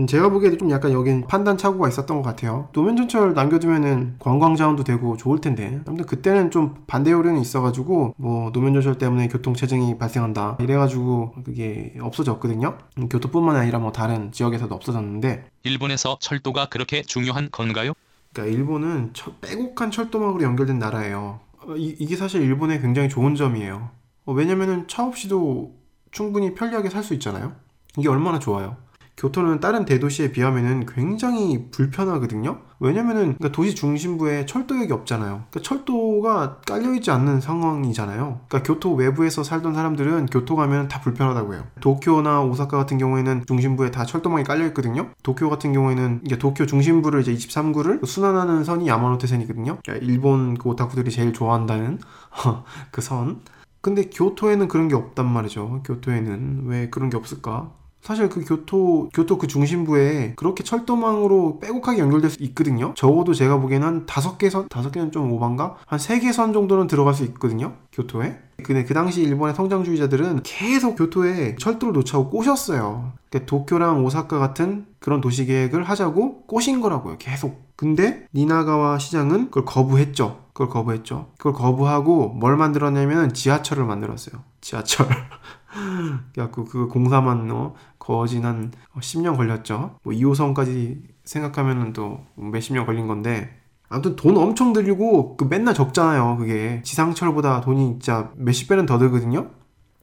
[0.07, 2.69] 제가 보기에도 좀 약간 여긴 판단 착오가 있었던 것 같아요.
[2.73, 5.81] 노면 전철 남겨두면은 관광 자원도 되고 좋을 텐데.
[5.85, 10.59] 아무튼 그때는 좀 반대 요령이 있어가지고 뭐 노면 전철 때문에 교통 체증이 발생한다.
[10.61, 12.79] 이래가지고 그게 없어졌거든요.
[12.99, 15.47] 음, 교토뿐만 아니라 뭐 다른 지역에서도 없어졌는데.
[15.65, 17.93] 일본에서 철도가 그렇게 중요한 건가요?
[18.33, 21.41] 그러니까 일본은 처- 빼곡한 철도망으로 연결된 나라예요.
[21.67, 23.91] 어, 이, 이게 사실 일본의 굉장히 좋은 점이에요.
[24.27, 25.75] 어, 왜냐면은 차 없이도
[26.13, 27.55] 충분히 편리하게 살 수 있잖아요.
[27.99, 28.77] 이게 얼마나 좋아요.
[29.21, 32.61] 교토는 다른 대도시에 비하면은 굉장히 불편하거든요.
[32.79, 35.45] 왜냐면은 그러니까 도시 중심부에 철도역이 없잖아요.
[35.51, 38.41] 그러니까 철도가 깔려 있지 않는 상황이잖아요.
[38.49, 41.65] 그러니까 교토 외부에서 살던 사람들은 교토 가면 다 불편하다고 해요.
[41.81, 45.11] 도쿄나 오사카 같은 경우에는 중심부에 다 철도망이 깔려 있거든요.
[45.23, 49.81] 도쿄 같은 경우에는 이게 도쿄 중심부를 이제 23구를 순환하는 선이 야마노테선이거든요.
[49.85, 51.99] 그러니까 일본 그 오타쿠들이 제일 좋아한다는
[52.91, 53.43] 그 선.
[53.83, 55.83] 근데 교토에는 그런 게 없단 말이죠.
[55.85, 57.71] 교토에는 왜 그런 게 없을까?
[58.03, 62.95] 사실 그 교토 교토 그 중심부에 그렇게 철도망으로 빼곡하게 연결될 수 있거든요.
[62.97, 65.77] 적어도 제가 보기에는 한 다섯 개 선, 다섯 개는 좀 오반가?
[65.87, 67.75] 한 세 개 선 정도는 들어갈 수 있거든요.
[67.93, 68.39] 교토에.
[68.63, 73.13] 근데 그 당시 일본의 성장주의자들은 계속 교토에 철도를 놓자고 꼬셨어요.
[73.31, 77.17] 그러니까 도쿄랑 오사카 같은 그런 도시 계획을 하자고 꼬신 거라고요.
[77.19, 77.71] 계속.
[77.77, 80.41] 근데 니나가와 시장은 그걸 거부했죠.
[80.53, 81.29] 그걸 거부했죠.
[81.39, 84.43] 그걸 거부하고 뭘 만들었냐면 지하철을 만들었어요.
[84.61, 85.07] 지하철.
[86.35, 87.75] 그래갖고 그 공사만 어,
[88.11, 89.99] 거진 한 10년 걸렸죠.
[90.03, 93.57] 뭐 2호선까지 생각하면은 또 몇십 년 걸린 건데
[93.89, 96.37] 아무튼 돈 엄청 들이고 그 맨날 적잖아요.
[96.39, 99.51] 그게 지상철보다 돈이 진짜 몇십 배는 더 들거든요.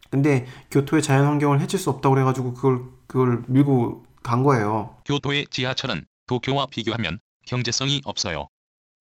[0.10, 4.96] 근데 교토의 자연 환경을 해칠 수 없다고 그래가지고 그걸 그걸 밀고 간 거예요.
[5.06, 8.48] 교토의 지하철은 도쿄와 비교하면 경제성이 없어요.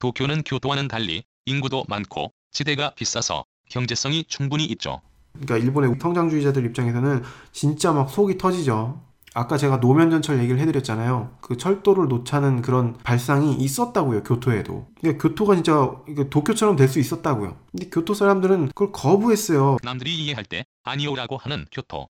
[0.00, 5.00] 도쿄는 교토와는 달리 인구도 많고 지대가 비싸서 경제성이 충분히 있죠.
[5.40, 7.22] 그러니까 일본의 성장주의자들 입장에서는
[7.52, 9.02] 진짜 막 속이 터지죠.
[9.34, 11.36] 아까 제가 노면 전철 얘기를 해드렸잖아요.
[11.42, 14.22] 그 철도를 놓자는 그런 발상이 있었다고요.
[14.22, 14.86] 교토에도.
[14.98, 15.90] 그러니까 교토가 진짜
[16.30, 17.56] 도쿄처럼 될 수 있었다고요.
[17.70, 19.76] 근데 교토 사람들은 그걸 거부했어요.
[19.82, 22.08] 남들이 예 할 때 아니오라고 하는 교토.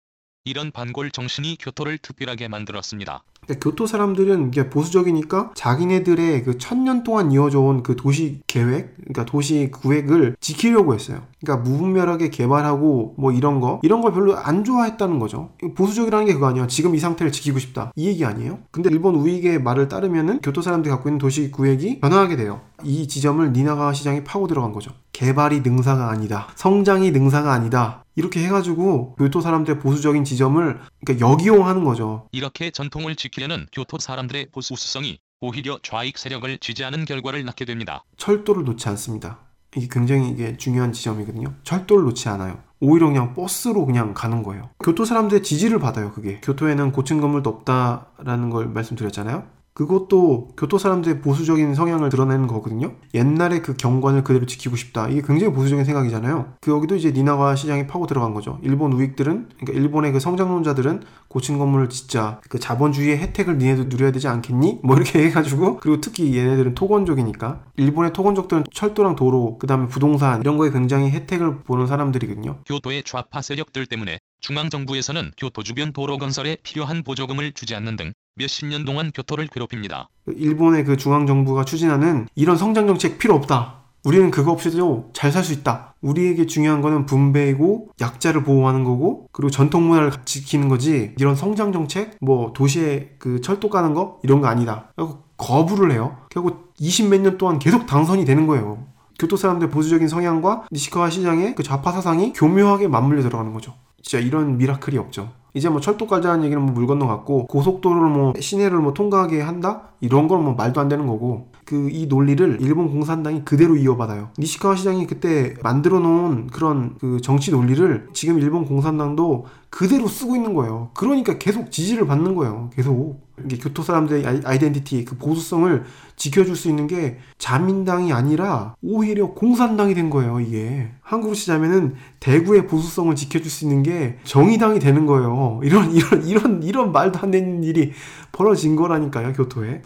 [0.47, 3.23] 이런 반골 정신이 교토를 특별하게 만들었습니다.
[3.51, 9.25] 그러니까 교토 사람들은 이게 보수적이니까 자기네들의 그 천년 동안 이어져 온 그 도시 계획, 그러니까
[9.25, 11.23] 도시 구획을 지키려고 했어요.
[11.41, 15.51] 그러니까 무분별하게 개발하고 뭐 이런 거, 이런 걸 별로 안 좋아했다는 거죠.
[15.75, 16.67] 보수적이라는 게 그거 아니에요.
[16.67, 17.91] 지금 이 상태를 지키고 싶다.
[17.97, 18.59] 이 얘기 아니에요?
[18.71, 22.61] 근데 일본 우익의 말을 따르면은 교토 사람들이 갖고 있는 도시 구획이 변화하게 돼요.
[22.85, 24.91] 이 지점을 니나가 시장이 파고 들어간 거죠.
[25.13, 26.49] 개발이 능사가 아니다.
[26.55, 28.05] 성장이 능사가 아니다.
[28.21, 32.29] 이렇게 해가지고 교토 사람들의 보수적인 지점을 그러니까 역이용하는 거죠.
[32.33, 38.05] 이렇게 전통을 지키려는 교토 사람들의 보수성이 오히려 좌익 세력을 지지하는 결과를 낳게 됩니다.
[38.19, 39.39] 철도를 놓지 않습니다.
[39.75, 41.55] 이게 굉장히 이게 중요한 지점이거든요.
[41.63, 42.59] 철도를 놓지 않아요.
[42.81, 44.69] 오히려 그냥 버스로 그냥 가는 거예요.
[44.85, 46.41] 교토 사람들의 지지를 받아요, 그게.
[46.43, 49.47] 교토에는 고층 건물도 없다라는 걸 말씀드렸잖아요.
[49.81, 52.93] 그것도 교토 사람들의 보수적인 성향을 드러내는 거거든요.
[53.15, 55.09] 옛날의 그 경관을 그대로 지키고 싶다.
[55.09, 56.53] 이게 굉장히 보수적인 생각이잖아요.
[56.61, 58.59] 그 여기도 이제 니나와 시장이 파고 들어간 거죠.
[58.63, 62.43] 일본 우익들은 그러니까 일본의 그 성장론자들은 고층 건물을 짓자.
[62.51, 64.81] 그 자본주의의 혜택을 니네도 누려야 되지 않겠니?
[64.83, 70.71] 뭐 이렇게 해가지고 그리고 특히 얘네들은 토건족이니까 일본의 토건족들은 철도랑 도로 그다음에 부동산 이런 거에
[70.71, 72.59] 굉장히 혜택을 보는 사람들이거든요.
[72.67, 78.69] 교토의 좌파 세력들 때문에 중앙정부에서는 교토 주변 도로 건설에 필요한 보조금을 주지 않는 등 몇십
[78.69, 80.09] 년 동안 교토를 괴롭힙니다.
[80.35, 83.81] 일본의 그 중앙 정부가 추진하는 이런 성장 정책 필요 없다.
[84.03, 85.95] 우리는 그거 없이도 잘 살 수 있다.
[86.01, 91.15] 우리에게 중요한 거는 분배이고 약자를 보호하는 거고 그리고 전통 문화를 지키는 거지.
[91.19, 94.91] 이런 성장 정책 뭐 도시에 그 철도 까는 거 이런 거 아니다.
[95.37, 96.17] 거부를 해요.
[96.31, 98.87] 결국 20몇 년 동안 계속 당선이 되는 거예요.
[99.19, 103.75] 교토 사람들 보수적인 성향과 니시카와 시장의 그 좌파 사상이 교묘하게 맞물려 들어가는 거죠.
[104.03, 105.31] 진짜 이런 미라클이 없죠.
[105.55, 109.83] 이제 뭐 철도 깔자는 얘기는 뭐 물 건너 갔고 고속도로를 뭐 시내를 뭐 통과하게 한다?
[110.01, 114.31] 이런 건 뭐 말도 안 되는 거고 그 이 논리를 일본 공산당이 그대로 이어받아요.
[114.39, 120.53] 니시카와 시장이 그때 만들어 놓은 그런 그 정치 논리를 지금 일본 공산당도 그대로 쓰고 있는
[120.55, 120.91] 거예요.
[120.95, 122.71] 그러니까 계속 지지를 받는 거예요.
[122.75, 125.85] 계속 이게 교토 사람들의 아이- 아이 덴티티 그 보수성을
[126.17, 130.41] 지켜줄 수 있는 게 자민당이 아니라 오히려 공산당이 된 거예요.
[130.41, 135.61] 이게 한국으로 치자면은 대구의 보수성을 지켜줄 수 있는 게 정의당이 되는 거예요.
[135.63, 137.93] 이런 이런 이런 이런 말도 안 되는 일이
[138.33, 139.33] 벌어진 거라니까요.
[139.35, 139.83] 교토에.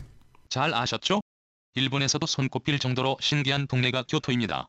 [0.49, 1.21] 잘 아셨죠?
[1.85, 4.69] 일본에서도 손꼽힐 정도로 신기한 동네가 교토입니다.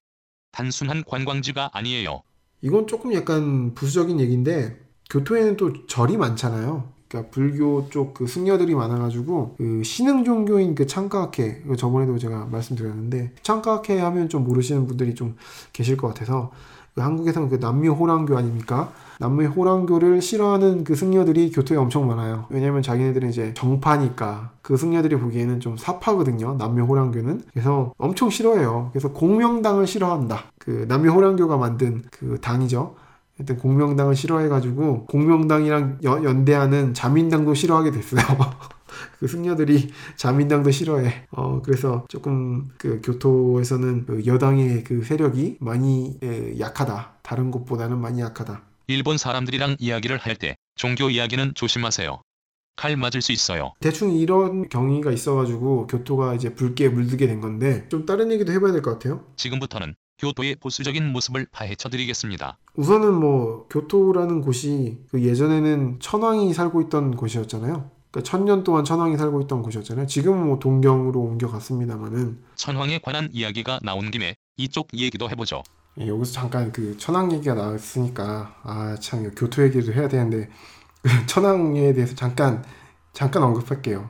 [0.51, 2.23] 단순한 관광지가 아니에요.
[2.61, 4.79] 이건 조금 약간 부수적인 얘기인데
[5.11, 6.93] 교토에는 또 절이 많잖아요.
[7.07, 13.99] 그러니까 불교 쪽 그 승려들이 많아가지고 그 신흥 종교인 그 창가학회 저번에도 제가 말씀드렸는데 창가학회
[13.99, 15.35] 하면 좀 모르시는 분들이 좀
[15.73, 16.55] 계실 것 같아서 그
[17.01, 18.91] 한국에서는 그 남미 호랑교 아닙니까?
[19.19, 22.45] 남미 호랑교를 싫어하는 그 승려들이 교토에 엄청 많아요.
[22.49, 26.55] 왜냐면 자기네들은 이제 정파니까 그 승려들이 보기에는 좀 사파거든요.
[26.57, 28.89] 남미 호랑교는 그래서 엄청 싫어해요.
[28.91, 30.39] 그래서 공명당을 싫어한다.
[30.59, 32.95] 그 남미 호랑교가 만든 그 당이죠.
[33.37, 38.21] 하여튼 공명당을 싫어해가지고 공명당이랑 연- 연대하는 자민당도 싫어하게 됐어요.
[39.19, 41.27] 그 승려들이 자민당도 싫어해.
[41.31, 47.19] 어 그래서 조금 그 교토에서는 그 여당의 그 세력이 많이 예, 약하다.
[47.23, 48.63] 다른 곳보다는 많이 약하다.
[48.87, 52.21] 일본 사람들이랑 이야기를 할 때 종교 이야기는 조심하세요.
[52.77, 53.71] 칼 맞을 수 있어요.
[53.79, 58.81] 대충 이런 경위가 있어가지고 교토가 이제 붉게 물들게 된 건데 좀 다른 얘기도 해봐야 될
[58.81, 59.23] 것 같아요.
[59.37, 62.57] 지금부터는 교토의 보수적인 모습을 파헤쳐 드리겠습니다.
[62.75, 67.89] 우선은 뭐 교토라는 곳이 그 예전에는 천황이 살고 있던 곳이었잖아요.
[68.15, 70.07] 그러니까 천년 동안 천황이 살고 있던 곳이었잖아요.
[70.07, 75.63] 지금은 뭐 동경으로 옮겨갔습니다만은 천황에 관한 이야기가 나온 김에 이쪽 얘기도 해보죠.
[75.99, 80.49] 예, 여기서 잠깐 그 천황 얘기가 나왔으니까 아 참 교토 얘기도 해야 되는데
[81.01, 82.63] 그 천황에 대해서 잠깐
[83.11, 84.09] 잠깐 언급할게요.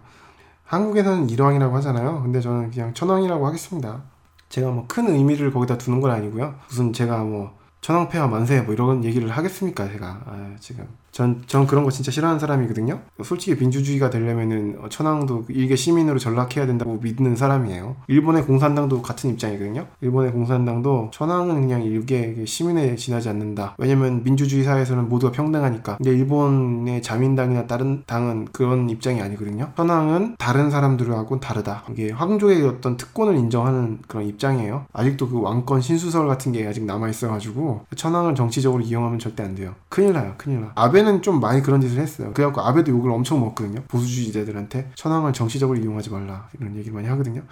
[0.65, 2.21] 한국에서는 일왕이라고 하잖아요.
[2.21, 4.03] 근데 저는 그냥 천황이라고 하겠습니다.
[4.49, 6.53] 제가 뭐 큰 의미를 거기다 두는 건 아니고요.
[6.69, 10.23] 무슨 제가 뭐 천황폐하 만세 뭐 이런 얘기를 하겠습니까 제가?
[10.25, 10.87] 아, 지금.
[11.11, 12.99] 전, 전 그런 거 진짜 싫어하는 사람이거든요.
[13.23, 17.95] 솔직히 민주주의가 되려면은 어, 천황도 일개 시민으로 전락해야 된다고 믿는 사람이에요.
[18.07, 19.85] 일본의 공산당도 같은 입장이거든요.
[20.01, 23.75] 일본의 공산당도 천황은 그냥 일개 시민에 지나지 않는다.
[23.77, 25.97] 왜냐면 민주주의 사회에서는 모두가 평등하니까.
[25.97, 29.71] 근데 일본의 자민당이나 다른 당은 그런 입장이 아니거든요.
[29.77, 31.85] 천황은 다른 사람들하고는 다르다.
[31.91, 34.85] 이게 황조의 어떤 특권을 인정하는 그런 입장이에요.
[34.91, 39.75] 아직도 그 왕권 신수설 같은 게 아직 남아있어가지고 천황을 정치적으로 이용하면 절대 안 돼요.
[39.89, 40.71] 큰일 나요 큰일 나.
[40.75, 42.31] 아베는 좀 많이 그런 짓을 했어요.
[42.33, 43.83] 그래갖고 아베도 욕을 엄청 먹거든요.
[43.87, 47.43] 보수주의자들한테 천황을 정치적으로 이용하지 말라 이런 얘기를 많이 하거든요.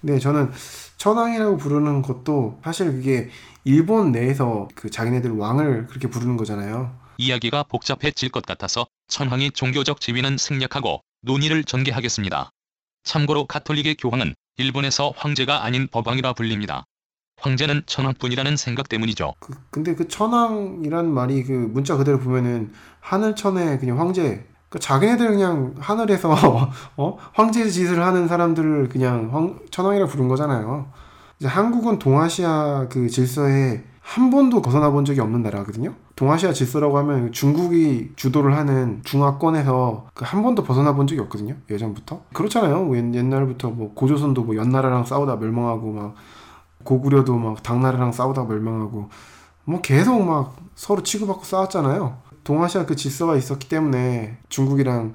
[0.00, 0.50] 근데 저는
[0.96, 3.28] 천황이라고 부르는 것도 사실 그게
[3.64, 6.96] 일본 내에서 그 자기네들 왕을 그렇게 부르는 거잖아요.
[7.18, 12.50] 이야기가 복잡해질 것 같아서 천황이 종교적 지위는 생략하고 논의를 전개하겠습니다.
[13.04, 16.84] 참고로 가톨릭의 교황은 일본에서 황제가 아닌 법왕이라 불립니다.
[17.40, 19.34] 황제는 천황뿐이라는 생각 때문이죠.
[19.40, 24.46] 그, 근데 그 천황이란 말이 그 문자 그대로 보면은 하늘천의 그냥 황제.
[24.68, 26.32] 그 자기네들 그냥 하늘에서
[26.96, 30.86] 어 황제 짓을 하는 사람들을 그냥 황, 천황이라 부른 거잖아요.
[31.40, 35.94] 이제 한국은 동아시아 그 질서에 한 번도 벗어나 본 적이 없는 나라거든요.
[36.16, 41.56] 동아시아 질서라고 하면 중국이 주도를 하는 중화권에서 그 한 번도 벗어나 본 적이 없거든요.
[41.70, 42.22] 예전부터.
[42.32, 42.94] 그렇잖아요.
[42.96, 46.14] 옛, 옛날부터 뭐 고조선도 뭐 연나라랑 싸우다 멸망하고 막
[46.90, 49.08] 고구려도 막 당나라랑 싸우다 멸망하고
[49.64, 52.18] 뭐 계속 막 서로 치고받고 싸웠잖아요.
[52.42, 55.12] 동아시아 그 질서가 있었기 때문에 중국이랑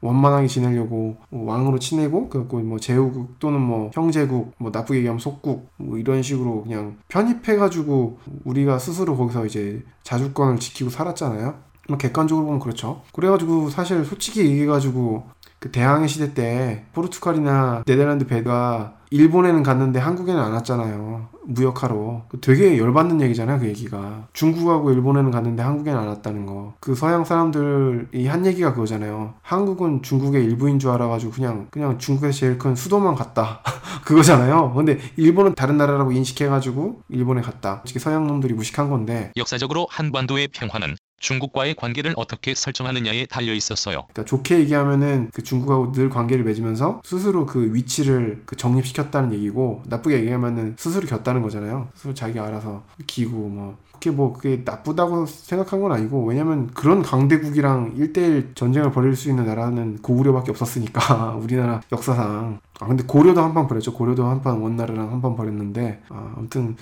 [0.00, 5.68] 원만하게 지내려고 뭐 왕으로 치내고 그래갖고 뭐 제후국 또는 뭐 형제국 뭐 나쁘게 얘기하면 속국
[5.76, 11.56] 뭐 이런 식으로 그냥 편입해가지고 우리가 스스로 거기서 이제 자주권을 지키고 살았잖아요.
[11.88, 13.02] 뭐 객관적으로 보면 그렇죠.
[13.12, 15.26] 그래가지고 사실 솔직히 얘기해가지고
[15.58, 21.28] 그 대항해 시대 때 포르투갈이나 네덜란드 배가 일본에는 갔는데 한국에는 안 왔잖아요.
[21.44, 22.24] 무역하러.
[22.28, 24.28] 그 되게 열받는 얘기잖아요, 그 얘기가.
[24.32, 26.74] 중국하고 일본에는 갔는데 한국에는 안 왔다는 거.
[26.80, 29.34] 그 서양 사람들이 한 얘기가 그거잖아요.
[29.42, 33.62] 한국은 중국의 일부인 줄 알아가지고 그냥, 그냥 중국에서 제일 큰 수도만 갔다.
[34.04, 34.74] 그거잖아요.
[34.74, 37.76] 근데 일본은 다른 나라라고 인식해가지고 일본에 갔다.
[37.78, 39.32] 솔직히 서양 놈들이 무식한 건데.
[39.36, 44.04] 역사적으로 한반도의 평화는 중국과의 관계를 어떻게 설정하느냐에 달려 있었어요.
[44.12, 50.18] 그러니까 좋게 얘기하면은 그 중국하고 늘 관계를 맺으면서 스스로 그 위치를 그 정립시켰다는 얘기고 나쁘게
[50.20, 51.88] 얘기하면은 스스로 겼다는 거잖아요.
[51.94, 57.96] 스스로 자기가 알아서 기고 뭐 그게 뭐 그게 나쁘다고 생각한 건 아니고 왜냐면 그런 강대국이랑
[57.96, 63.92] 1대1 전쟁을 벌일 수 있는 나라는 고구려밖에 없었으니까 우리나라 역사상 아 근데 고려도 한판 벌였죠.
[63.94, 66.76] 고려도 한판 원나라랑 한판 벌였는데 아, 아무튼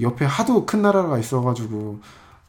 [0.00, 2.00] 옆에 하도 큰 나라가 있어가지고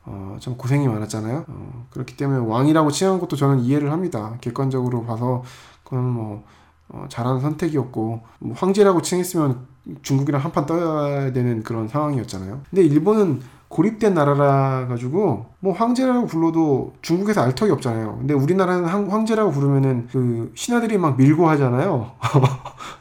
[0.05, 1.45] 어, 좀 고생이 많았잖아요.
[1.47, 4.35] 어, 그렇기 때문에 왕이라고 칭한 것도 저는 이해를 합니다.
[4.41, 5.43] 객관적으로 봐서
[5.83, 6.43] 그건 뭐
[6.89, 9.67] 어, 잘한 선택이었고 뭐 황제라고 칭했으면
[10.01, 12.61] 중국이랑 한판 떠야 되는 그런 상황이었잖아요.
[12.69, 18.17] 근데 일본은 고립된 나라라 가지고 뭐 황제라고 불러도 중국에서 알 턱이 없잖아요.
[18.17, 22.11] 근데 우리나라는 한- 황제라고 부르면은 그 신하들이 막 밀고 하잖아요.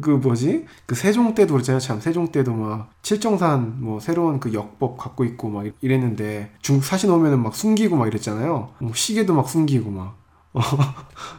[0.00, 0.66] 그 뭐지?
[0.86, 1.80] 그 세종 때도 그렇잖아요.
[1.80, 7.10] 참 세종 때도 막 칠정산 뭐 새로운 그 역법 갖고 있고 막 이랬는데 중국 사신
[7.10, 8.70] 오면은 막 숨기고 막 이랬잖아요.
[8.78, 10.16] 뭐 시계도 막 숨기고 막
[10.52, 10.60] 어,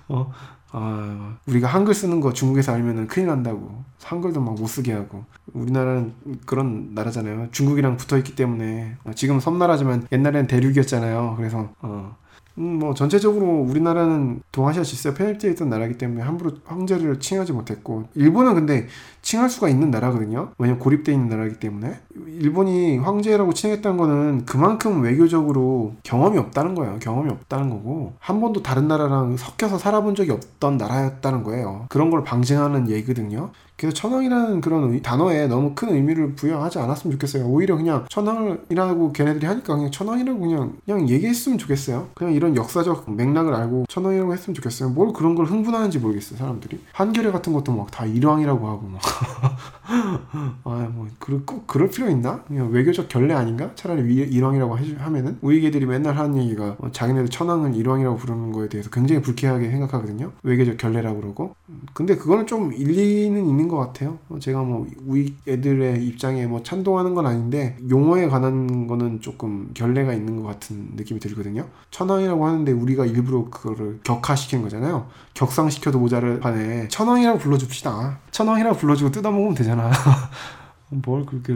[0.10, 0.32] 어,
[0.72, 5.24] 아 우리가 한글 쓰는 거 중국에서 알면은 큰일 난다고 한글도 막 못 쓰게 하고
[5.54, 6.14] 우리나라는
[6.46, 7.50] 그런 나라잖아요.
[7.52, 11.36] 중국이랑 붙어 있기 때문에 어, 지금 섬나라지만 옛날엔 대륙이었잖아요.
[11.38, 12.16] 그래서 어
[12.58, 18.56] 음, 뭐 전체적으로 우리나라는 동아시아 질서에 편입되어 있던 나라이기 때문에 함부로 황제를 칭하지 못했고 일본은
[18.56, 18.88] 근데
[19.22, 20.52] 칭할 수가 있는 나라거든요.
[20.58, 26.98] 왜냐면 고립되어 있는 나라이기 때문에 일본이 황제라고 칭했다는 거는 그만큼 외교적으로 경험이 없다는 거예요.
[27.00, 31.86] 경험이 없다는 거고 한 번도 다른 나라랑 섞여서 살아본 적이 없던 나라였다는 거예요.
[31.90, 33.52] 그런 걸 방증하는 얘기거든요.
[33.78, 37.46] 그래서 천황이라는 그런 의- 단어에 너무 큰 의미를 부여하지 않았으면 좋겠어요.
[37.46, 42.08] 오히려 그냥 천황이라고 걔네들이 하니까 그냥 천황이라고 그냥 그냥 얘기했으면 좋겠어요.
[42.16, 44.90] 그냥 이런 역사적 맥락을 알고 천황이라고 했으면 좋겠어요.
[44.90, 46.80] 뭘 그런 걸 흥분하는지 모르겠어요, 사람들이.
[46.94, 49.02] 한겨레 같은 것도 막 다 일왕이라고 하고 막.
[50.64, 52.44] 아, 뭐, 그, 꼭 그럴 필요 있나?
[52.44, 53.72] 그냥 외교적 결례 아닌가?
[53.76, 55.38] 차라리 위, 일왕이라고 해, 하면은?
[55.42, 60.32] 우리 개들이 맨날 하는 얘기가 어, 자기네들 천황을 일왕이라고 부르는 거에 대해서 굉장히 불쾌하게 생각하거든요.
[60.44, 61.56] 외교적 결례라고 그러고.
[61.70, 64.20] 음, 근데 그거는 좀 일리는 있는 것 같아요.
[64.30, 70.14] 어, 제가 뭐, 우리 애들의 입장에 뭐 찬동하는 건 아닌데, 용어에 관한 거는 조금 결례가
[70.14, 71.68] 있는 것 같은 느낌이 들거든요.
[71.92, 75.08] 천황이라고 하는데 우리가 일부러 그거를 격화시킨 거잖아요.
[75.34, 78.20] 격상시켜도 모자를 판에 천황이라고 불러줍시다.
[78.32, 79.92] 천황이라고 불러주고 뜯어먹으면 되잖아.
[80.90, 81.54] 뭘 그렇게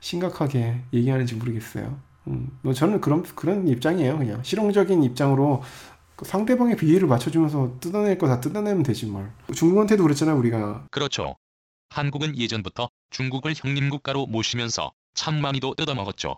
[0.00, 1.96] 심각하게 얘기하는지 모르겠어요.
[2.28, 4.18] 음, 뭐 저는 그런 그런 입장이에요.
[4.18, 5.62] 그냥 실용적인 입장으로
[6.16, 9.30] 그 상대방의 비위를 맞춰주면서 뜯어낼 거 다 뜯어내면 되지 뭘.
[9.54, 10.36] 중국한테도 그랬잖아요.
[10.38, 11.36] 우리가 그렇죠.
[11.90, 16.36] 한국은 예전부터 중국을 형님 국가로 모시면서 참 많이도 뜯어먹었죠.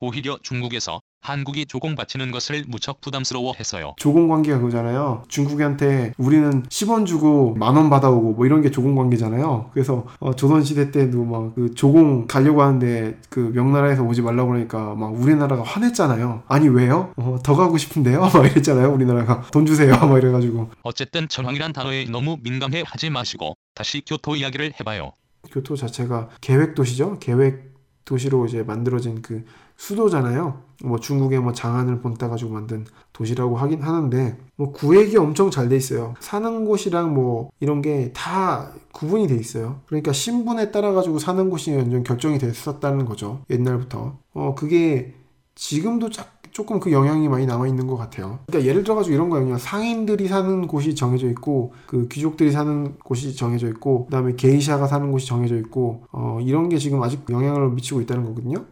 [0.00, 3.94] 오히려 중국에서 한국이 조공 바치는 것을 무척 부담스러워해서요.
[3.98, 5.24] 조공 관계가 그거잖아요.
[5.28, 9.70] 중국한테 우리는 10원 주고 만 원 받아오고 뭐 이런 게 조공 관계잖아요.
[9.72, 14.94] 그래서 어, 조선 시대 때도 막 그 조공 가려고 하는데 그 명나라에서 오지 말라고 그러니까
[14.94, 16.42] 막 우리나라가 화냈잖아요.
[16.46, 17.12] 아니 왜요?
[17.16, 18.20] 어, 더 가고 싶은데요?
[18.32, 18.92] 막 이랬잖아요.
[18.92, 19.92] 우리나라가 돈 주세요.
[20.06, 25.12] 막 이래가지고 어쨌든 전황이란 단어에 너무 민감해 하지 마시고 다시 교토 이야기를 해봐요.
[25.50, 27.18] 교토 자체가 계획 도시죠.
[27.18, 27.74] 계획
[28.04, 29.44] 도시로 이제 만들어진 그
[29.76, 30.64] 수도잖아요.
[30.84, 35.76] 뭐 중국의 뭐 장안을 본따 가지고 만든 도시라고 하긴 하는데 뭐 구획이 엄청 잘 돼
[35.76, 36.14] 있어요.
[36.20, 39.80] 사는 곳이랑 뭐 이런 게 다 구분이 돼 있어요.
[39.86, 43.40] 그러니까 신분에 따라 가지고 사는 곳이 완전 결정이 됐었다는 거죠.
[43.50, 44.18] 옛날부터.
[44.34, 45.14] 어 그게
[45.54, 48.38] 지금도 짝 조금 그 영향이 많이 남아 있는 것 같아요.
[48.46, 49.44] 그러니까 예를 들어가지고 이런 거예요.
[49.44, 55.12] 그냥 상인들이 사는 곳이 정해져 있고, 그 귀족들이 사는 곳이 정해져 있고, 그다음에 게이샤가 사는
[55.12, 58.64] 곳이 정해져 있고, 어, 이런 게 지금 아직 영향을 미치고 있다는 거거든요.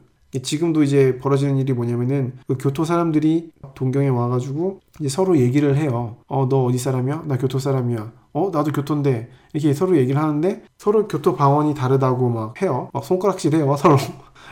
[0.42, 6.16] 지금도 이제 벌어지는 일이 뭐냐면은 그 교토 사람들이 동경에 와가지고 이제 서로 얘기를 해요.
[6.26, 7.24] 어, 너 어디 사람이야?
[7.26, 8.23] 나 교토 사람이야.
[8.34, 12.90] 어, 나도 교토인데 이렇게 서로 얘기를 하는데 서로 교토 방언이 다르다고 막 해요.
[12.92, 13.96] 막 손가락질해요 서로.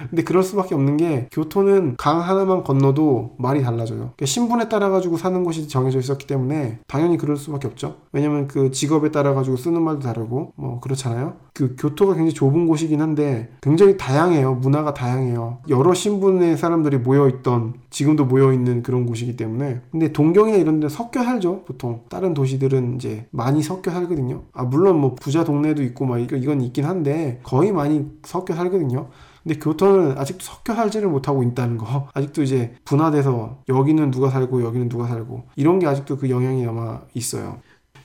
[0.08, 3.98] 근데 그럴 수밖에 없는 게 교토는 강 하나만 건너도 말이 달라져요.
[3.98, 7.96] 그러니까 신분에 따라 가지고 사는 곳이 정해져 있었기 때문에 당연히 그럴 수밖에 없죠.
[8.12, 11.34] 왜냐면 그 직업에 따라 가지고 쓰는 말도 다르고 뭐 그렇잖아요.
[11.52, 14.54] 그 교토가 굉장히 좁은 곳이긴 한데 굉장히 다양해요.
[14.54, 15.58] 문화가 다양해요.
[15.68, 20.88] 여러 신분의 사람들이 모여 있던 지금도 모여 있는 그런 곳이기 때문에 근데 동경이나 이런 데
[20.88, 21.64] 섞여 살죠.
[21.66, 24.42] 보통 다른 도시들은 이제 많이 섞여 살거든요.
[24.52, 29.08] 아 물론 뭐 부자 동네도 있고 막 이건 있긴 한데 거의 많이 섞여 살거든요.
[29.42, 32.08] 근데 교토는 아직도 섞여 살지를 못하고 있다는 거.
[32.14, 37.02] 아직도 이제 분화돼서 여기는 누가 살고 여기는 누가 살고 이런 게 아직도 그 영향이 남아
[37.14, 37.58] 있어요.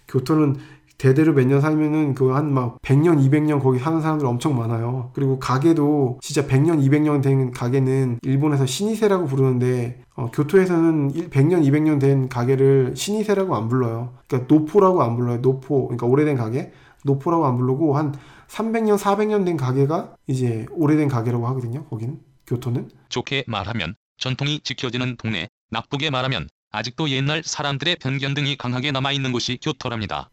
[0.08, 0.56] 교토는
[0.98, 5.12] 대대로 몇 년 살면은 그 한 막 100년, 200년 거기 사는 사람들 엄청 많아요.
[5.14, 12.30] 그리고 가게도 진짜 100년, 200년 된 가게는 일본에서 신이세라고 부르는데 어, 교토에서는 100년, 200년 된
[12.30, 14.14] 가게를 신이세라고 안 불러요.
[14.28, 15.38] 그러니까 노포라고 안 불러요.
[15.42, 15.88] 노포.
[15.88, 16.72] 그러니까 오래된 가게.
[17.04, 18.14] 노포라고 안 부르고 한
[18.48, 21.86] 300년, 400년 된 가게가 이제 오래된 가게라고 하거든요.
[21.86, 22.18] 거기는
[22.48, 22.90] 교토는.
[23.10, 29.32] 좋게 말하면 전통이 지켜지는 동네, 나쁘게 말하면 아직도 옛날 사람들의 편견 등이 강하게 남아 있는
[29.32, 30.30] 곳이 교토랍니다.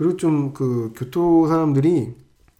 [0.00, 2.14] 그리고 좀 그 교토 사람들이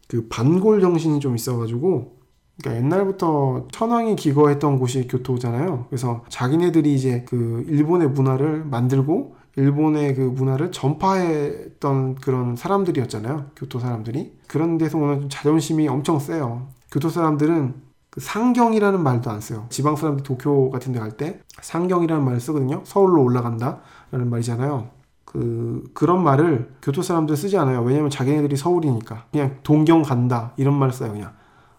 [0.09, 2.19] 그 반골 정신이 좀 있어가지고
[2.61, 5.87] 그러니까 옛날부터 천황이 기거했던 곳이 교토잖아요.
[5.89, 13.47] 그래서 자기네들이 이제 그 일본의 문화를 만들고 일본의 그 문화를 전파했던 그런 사람들이었잖아요.
[13.57, 14.33] 교토 사람들이.
[14.47, 16.69] 그런 데서 오는 좀 자존심이 엄청 세요.
[16.93, 17.75] 교토 사람들은
[18.11, 19.67] 그 상경이라는 말도 안 써요.
[19.71, 22.83] 지방 사람들 도쿄 같은 데 갈 때 상경이라는 말을 쓰거든요.
[22.85, 23.81] 서울로 올라간다
[24.11, 24.91] 라는 말이잖아요.
[25.33, 27.83] 그 그런 말을 교토 사람들 쓰지 않아요.
[27.83, 29.27] 왜냐면 자기네들이 서울이니까.
[29.31, 31.33] 그냥 동경 간다 이런 말 써요, 그냥.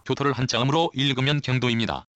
[0.06, 2.06] 교토를 한자음으로 읽으면 경도입니다.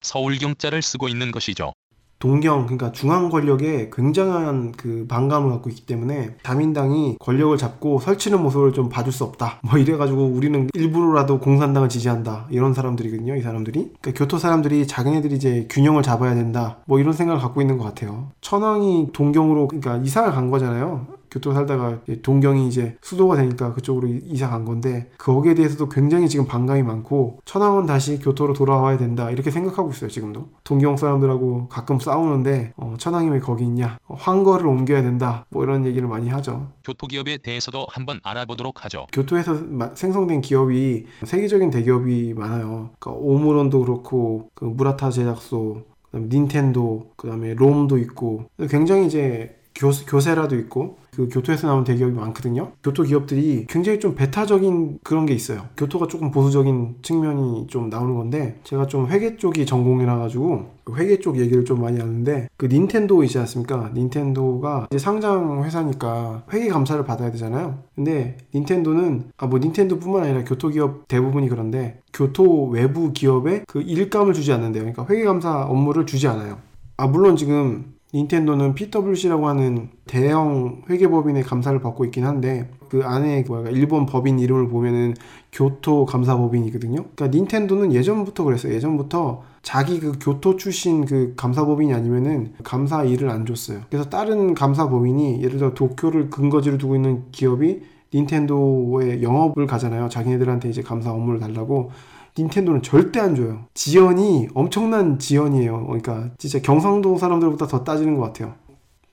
[0.00, 1.74] 서울 경자를 쓰고 있는 것이죠.
[2.18, 8.72] 동경 그러니까 중앙 권력에 굉장한 그 반감을 갖고 있기 때문에 자민당이 권력을 잡고 설치는 모습을
[8.72, 9.60] 좀 봐줄 수 없다.
[9.62, 12.46] 뭐 이래가지고 우리는 일부러라도 공산당을 지지한다.
[12.50, 13.36] 이런 사람들이거든요.
[13.36, 13.92] 이 사람들이.
[14.00, 16.78] 그러니까 교토 사람들이 자기네들이 이제 균형을 잡아야 된다.
[16.86, 18.28] 뭐 이런 생각을 갖고 있는 것 같아요.
[18.40, 21.06] 천황이 동경으로 그러니까 이사를 간 거잖아요.
[21.36, 26.46] 교토 살다가 동경이 이제 수도가 되니까 그쪽으로 이- 이사 간 건데 거기에 대해서도 굉장히 지금
[26.46, 32.72] 반감이 많고 천황은 다시 교토로 돌아와야 된다 이렇게 생각하고 있어요 지금도 동경 사람들하고 가끔 싸우는데
[32.76, 37.06] 어, 천황이 왜 거기 있냐 어, 황거를 옮겨야 된다 뭐 이런 얘기를 많이 하죠 교토
[37.06, 39.06] 기업에 대해서도 한번 알아보도록 하죠.
[39.12, 42.90] 교토에서 마- 생성된 기업이 세계적인 대기업이 많아요.
[42.98, 49.90] 그러니까 오므론도 그렇고 그 무라타 제작소, 그다음에 닌텐도, 그 다음에 롬도 있고 굉장히 이제 교,
[49.90, 52.72] 교세라도 있고 그 교토에서 나온 대기업이 많거든요.
[52.82, 55.62] 교토 기업들이 굉장히 좀 배타적인 그런 게 있어요.
[55.76, 61.38] 교토가 조금 보수적인 측면이 좀 나오는 건데 제가 좀 회계 쪽이 전공이라 가지고 회계 쪽
[61.38, 63.90] 얘기를 좀 많이 하는데 그 닌텐도 있지 않습니까?
[63.94, 67.78] 닌텐도가 이제 상장 회사니까 회계 감사를 받아야 되잖아요.
[67.94, 74.34] 근데 닌텐도는 아 뭐 닌텐도뿐만 아니라 교토 기업 대부분이 그런데 교토 외부 기업에 그 일감을
[74.34, 74.82] 주지 않는데요.
[74.82, 76.58] 그러니까 회계 감사 업무를 주지 않아요.
[76.98, 83.68] 아 물론 지금 닌텐도는 PwC라고 하는 대형 회계법인의 감사를 받고 있긴 한데 그 안에 뭐야
[83.70, 85.14] 일본 법인 이름을 보면은
[85.52, 87.04] 교토 감사법인이거든요.
[87.14, 88.72] 그러니까 닌텐도는 예전부터 그랬어요.
[88.72, 93.80] 예전부터 자기 그 교토 출신 그 감사법인이 아니면은 감사 일을 안 줬어요.
[93.90, 97.82] 그래서 다른 감사법인이 예를 들어 도쿄를 근거지로 두고 있는 기업이
[98.14, 100.08] 닌텐도의 영업을 가잖아요.
[100.08, 101.90] 자기네들한테 이제 감사 업무를 달라고.
[102.38, 103.66] 닌텐도는 절대 안 줘요.
[103.74, 105.86] 지연이 엄청난 지연이에요.
[105.86, 108.54] 그러니까 진짜 경상도 사람들보다 더 따지는 것 같아요.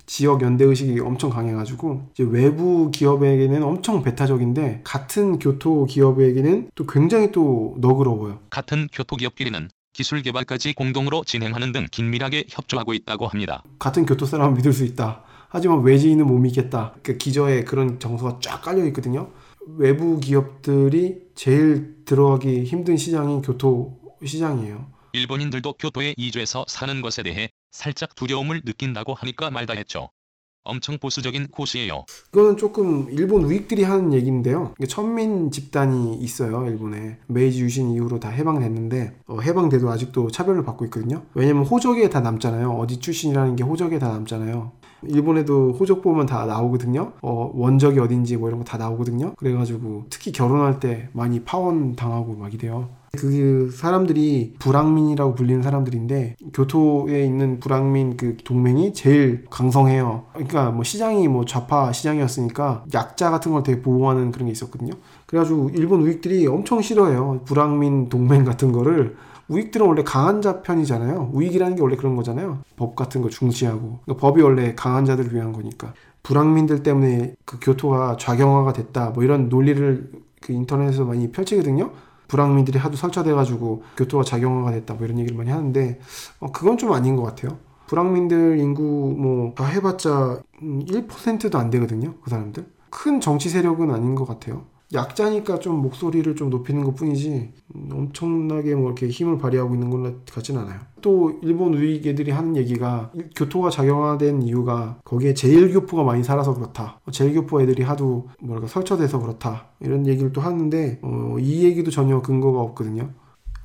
[0.05, 7.31] 지역 연대 의식이 엄청 강해가지고 이제 외부 기업에게는 엄청 배타적인데 같은 교토 기업에게는 또 굉장히
[7.31, 8.39] 또 너그러워요.
[8.49, 13.63] 같은 교토 기업끼리는 기술 개발까지 공동으로 진행하는 등 긴밀하게 협조하고 있다고 합니다.
[13.79, 15.21] 같은 교토 사람은 믿을 수 있다.
[15.49, 16.95] 하지만 외지인은 못 믿겠다.
[17.03, 19.29] 그 기저에 그런 정서가 쫙 깔려 있거든요.
[19.67, 24.91] 외부 기업들이 제일 들어가기 힘든 시장이 교토 시장이에요.
[25.13, 30.09] 일본인들도 교토에 이주해서 사는 것에 대해 살짝 두려움을 느낀다고 하니까 말다 했죠.
[30.65, 32.05] 엄청 보수적인 곳이에요.
[32.29, 34.73] 이거는 조금 일본 우익들이 하는 얘기인데요.
[34.87, 37.19] 천민 집단이 있어요, 일본에.
[37.27, 41.25] 메이지 유신 이후로 다 해방됐는데, 어, 해방돼도 아직도 차별을 받고 있거든요.
[41.33, 42.71] 왜냐면 호적에 다 남잖아요.
[42.71, 44.71] 어디 출신이라는 게 호적에 다 남잖아요.
[45.07, 47.13] 일본에도 호적 보면 다 나오거든요.
[47.21, 49.33] 어, 원적이 어딘지 뭐 이런 거 다 나오거든요.
[49.37, 52.87] 그래가지고 특히 결혼할 때 많이 파혼 당하고 막 이래요.
[53.15, 60.23] 그 사람들이 불황민이라고 불리는 사람들인데 교토에 있는 불황민 그 동맹이 제일 강성해요.
[60.33, 64.93] 그러니까 뭐 시장이 뭐 좌파 시장이었으니까 약자 같은 걸 되게 보호하는 그런 게 있었거든요.
[65.27, 67.41] 그래가지고 일본 우익들이 엄청 싫어해요.
[67.45, 69.15] 불황민 동맹 같은 거를
[69.47, 71.31] 우익들은 원래 강한 자 편이잖아요.
[71.33, 72.59] 우익이라는 게 원래 그런 거잖아요.
[72.75, 78.17] 법 같은 거 중시하고 그러니까 법이 원래 강한 자들을 위한 거니까 불황민들 때문에 그 교토가
[78.17, 79.09] 좌경화가 됐다.
[79.11, 81.91] 뭐 이런 논리를 그 인터넷에서 많이 펼치거든요.
[82.27, 85.99] 불황민들이 하도 설치돼가지고 교토가 작용화가 됐다 뭐 이런 얘기를 많이 하는데
[86.39, 87.57] 어, 그건 좀 아닌 것 같아요.
[87.87, 88.81] 불황민들 인구
[89.17, 92.13] 뭐 다 해봤자 음, 1%도 안 되거든요.
[92.23, 94.65] 그 사람들 큰 정치 세력은 아닌 것 같아요.
[94.93, 100.25] 약자니까 좀 목소리를 좀 높이는 것 뿐이지 음, 엄청나게 뭐 이렇게 힘을 발휘하고 있는 것
[100.25, 100.79] 같진 않아요.
[101.01, 106.99] 또 일본 우익 애들이 하는 얘기가 일- 교토가 작용화된 이유가 거기에 제일교포가 많이 살아서 그렇다.
[107.11, 109.65] 제일교포 애들이 하도 뭐랄까 설쳐돼서 그렇다.
[109.79, 113.09] 이런 얘기를 또 하는데 어, 이 얘기도 전혀 근거가 없거든요.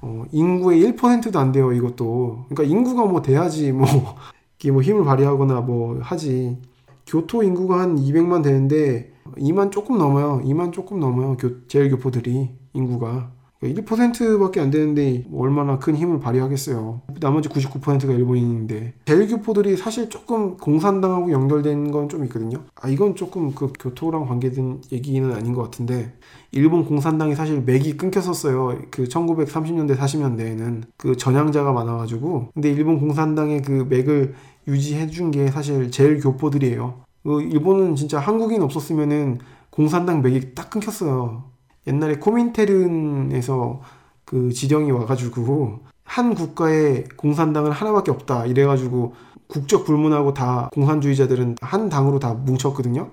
[0.01, 2.47] 어, 인구의 1%도 안 돼요, 이것도.
[2.49, 3.85] 그러니까 인구가 뭐 돼야지 뭐,
[4.59, 6.57] 이게 뭐 힘을 발휘하거나 뭐 하지.
[7.09, 10.41] 교토 인구가 한 200만 되는데 2만 조금 넘어요.
[10.45, 11.37] 2만 조금 넘어요.
[11.39, 13.33] 교, 제일 교포들이 인구가.
[13.61, 17.01] 1%밖에 안 되는데 뭐 얼마나 큰 힘을 발휘하겠어요.
[17.19, 22.63] 나머지 99%가 일본인인데 제일교포들이 사실 조금 공산당하고 연결된 건 좀 있거든요.
[22.81, 26.13] 아 이건 조금 그 교토랑 관계된 얘기는 아닌 것 같은데
[26.53, 28.79] 일본 공산당이 사실 맥이 끊겼었어요.
[28.93, 34.35] 그 1930년대 40년대에는 그 전향자가 많아가지고 근데 일본 공산당의 그 맥을
[34.69, 37.01] 유지해 준 게 사실 제일 교포들이에요.
[37.25, 39.39] 그 일본은 진짜 한국인 없었으면은
[39.71, 41.45] 공산당 맥이 딱 끊겼어요.
[41.87, 43.81] 옛날에 코민테른에서
[44.25, 49.15] 그 지령이 와가지고 한 국가에 공산당은 하나밖에 없다 이래가지고
[49.47, 53.11] 국적 불문하고 다 공산주의자들은 한 당으로 다 뭉쳤거든요.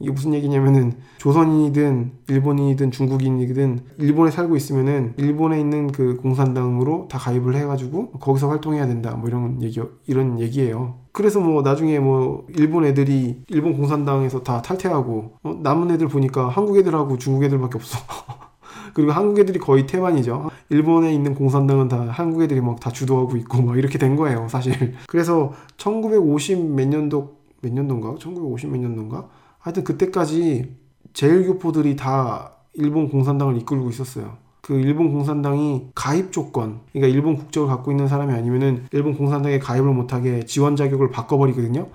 [0.00, 7.54] 이게 무슨 얘기냐면은 조선인이든 일본인이든 중국인이든 일본에 살고 있으면은 일본에 있는 그 공산당으로 다 가입을
[7.54, 10.96] 해가지고 거기서 활동해야 된다 뭐 이런 얘기 이런 얘기예요.
[11.12, 16.76] 그래서 뭐 나중에 뭐 일본 애들이 일본 공산당에서 다 탈퇴하고 어, 남은 애들 보니까 한국
[16.76, 17.98] 애들하고 중국 애들밖에 없어.
[18.94, 20.50] 그리고 한국 애들이 거의 태반이죠.
[20.70, 24.94] 일본에 있는 공산당은 다 한국 애들이 막 다 주도하고 있고 막 이렇게 된 거예요, 사실.
[25.08, 28.16] 그래서 1950 몇 년도 몇 년도인가?
[28.18, 29.28] 1950 몇 년도인가?
[29.64, 30.76] 하여튼 그때까지
[31.14, 34.36] 제일교포들이 다 일본 공산당을 이끌고 있었어요.
[34.60, 39.94] 그 일본 공산당이 가입 조건, 그러니까 일본 국적을 갖고 있는 사람이 아니면은 일본 공산당에 가입을
[39.94, 41.88] 못하게 지원 자격을 바꿔버리거든요.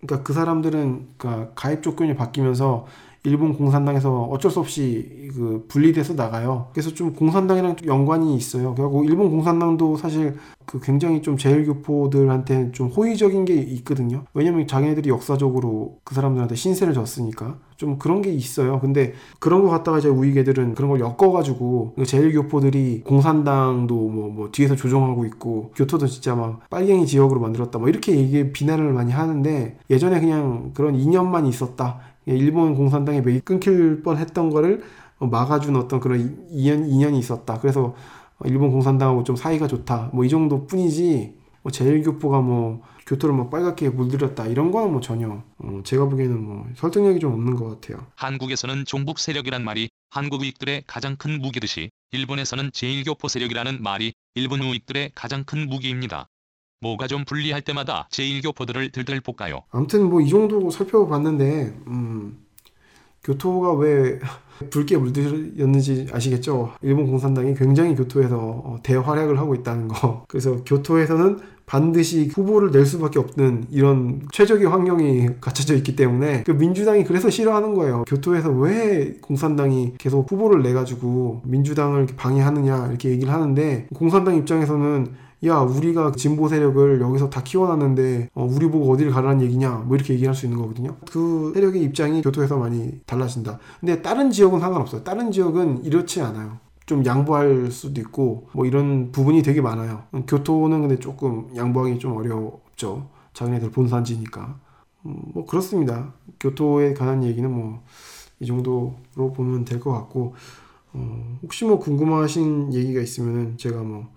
[0.00, 2.86] 그러니까 그 사람들은 그러니까 가입 조건이 바뀌면서
[3.24, 6.68] 일본 공산당에서 어쩔 수 없이 그 분리돼서 나가요.
[6.72, 8.74] 그래서 좀 공산당이랑 좀 연관이 있어요.
[8.74, 14.24] 그리고 일본 공산당도 사실 그 굉장히 좀 제일교포들한테 좀 호의적인 게 있거든요.
[14.34, 18.80] 왜냐면 자기네들이 역사적으로 그 사람들한테 신세를 졌으니까 좀 그런 게 있어요.
[18.80, 24.74] 근데 그런 거 갖다가 이제 우익애들은 그런 걸 엮어가지고 그 제일교포들이 공산당도 뭐, 뭐 뒤에서
[24.74, 30.20] 조종하고 있고 교토도 진짜 막 빨갱이 지역으로 만들었다 뭐 이렇게 얘기 비난을 많이 하는데 예전에
[30.20, 32.11] 그냥 그런 이념만 있었다.
[32.28, 34.82] 예, 일본 공산당의 맥이 끊길 뻔했던 거를
[35.18, 37.58] 막아준 어떤 그런 인연, 인연이 있었다.
[37.60, 37.94] 그래서
[38.44, 40.10] 일본 공산당하고 좀 사이가 좋다.
[40.12, 44.46] 뭐 이 정도 뿐이지, 뭐 제일교포가 뭐 교토를 막 빨갛게 물들였다.
[44.46, 48.04] 이런 거는 뭐 전혀, 어, 제가 보기에는 뭐 설득력이 좀 없는 것 같아요.
[48.16, 55.12] 한국에서는 종북 세력이란 말이 한국 우익들의 가장 큰 무기듯이 일본에서는 제일교포 세력이라는 말이 일본 우익들의
[55.14, 56.26] 가장 큰 무기입니다.
[56.82, 59.62] 뭐가 좀 불리할 때마다 제1교포들을 들들 볶아요.
[59.70, 62.38] 아무튼 뭐 이 정도 살펴봤는데 음,
[63.24, 64.18] 교토가 왜
[64.70, 66.72] 붉게 물들였는지 아시겠죠?
[66.82, 70.24] 일본 공산당이 굉장히 교토에서 어, 대활약을 하고 있다는 거.
[70.28, 77.04] 그래서 교토에서는 반드시 후보를 낼 수밖에 없는 이런 최적의 환경이 갖춰져 있기 때문에 그 민주당이
[77.04, 78.04] 그래서 싫어하는 거예요.
[78.06, 85.14] 교토에서 왜 공산당이 계속 후보를 내가지고 민주당을 방해하느냐 이렇게 얘기를 하는데 공산당 입장에서는
[85.44, 89.84] 야 우리가 진보 세력을 여기서 다 키워놨는데 어, 우리 보고 어디를 가라는 얘기냐?
[89.86, 90.96] 뭐 이렇게 얘기할 수 있는 거거든요.
[91.10, 93.58] 그 세력의 입장이 교토에서 많이 달라진다.
[93.80, 95.02] 근데 다른 지역은 상관없어요.
[95.02, 96.58] 다른 지역은 이렇지 않아요.
[96.86, 100.04] 좀 양보할 수도 있고 뭐 이런 부분이 되게 많아요.
[100.28, 103.08] 교토는 근데 조금 양보하기 좀 어렵죠.
[103.34, 104.58] 자기네들 본산지니까.
[105.06, 106.12] 음, 뭐 그렇습니다.
[106.40, 107.80] 교토에 관한 얘기는 뭐
[108.40, 108.96] 이 정도로
[109.36, 110.34] 보면 될 것 같고
[110.92, 114.08] 어, 혹시 뭐 궁금하신 얘기가 있으면은 제가 뭐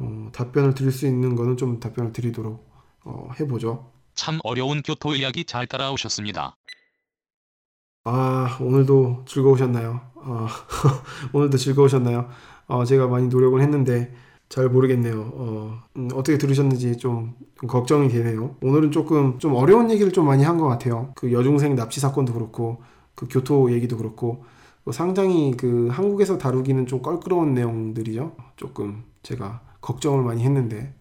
[0.00, 2.68] 어, 답변을 드릴 수 있는 거는 좀 답변을 드리도록
[3.04, 3.90] 어, 해보죠.
[4.14, 6.56] 참 어려운 교토 이야기 잘 따라오셨습니다.
[8.04, 10.00] 아 오늘도 즐거우셨나요?
[10.14, 10.46] 어,
[11.32, 12.28] 오늘도 즐거우셨나요?
[12.66, 14.14] 어, 제가 많이 노력을 했는데
[14.48, 15.30] 잘 모르겠네요.
[15.34, 18.56] 어, 음, 어떻게 들으셨는지 좀, 좀, 걱정이 되네요.
[18.62, 21.12] 오늘은 조금 좀 어려운 얘기를 좀 많이 한 것 같아요.
[21.16, 22.82] 그 여중생 납치 사건도 그렇고
[23.14, 24.44] 그 교토 얘기도 그렇고
[24.90, 28.34] 상당히 그 한국에서 다루기는 좀 껄끄러운 내용들이죠.
[28.56, 30.94] 조금 제가 걱정을 많이 했는데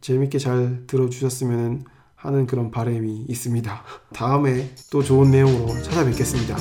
[0.00, 1.84] 재밌게 잘 들어주셨으면
[2.16, 3.82] 하는 그런 바람이 있습니다.
[4.12, 6.56] 다음에 또 좋은 내용으로 찾아뵙겠습니다.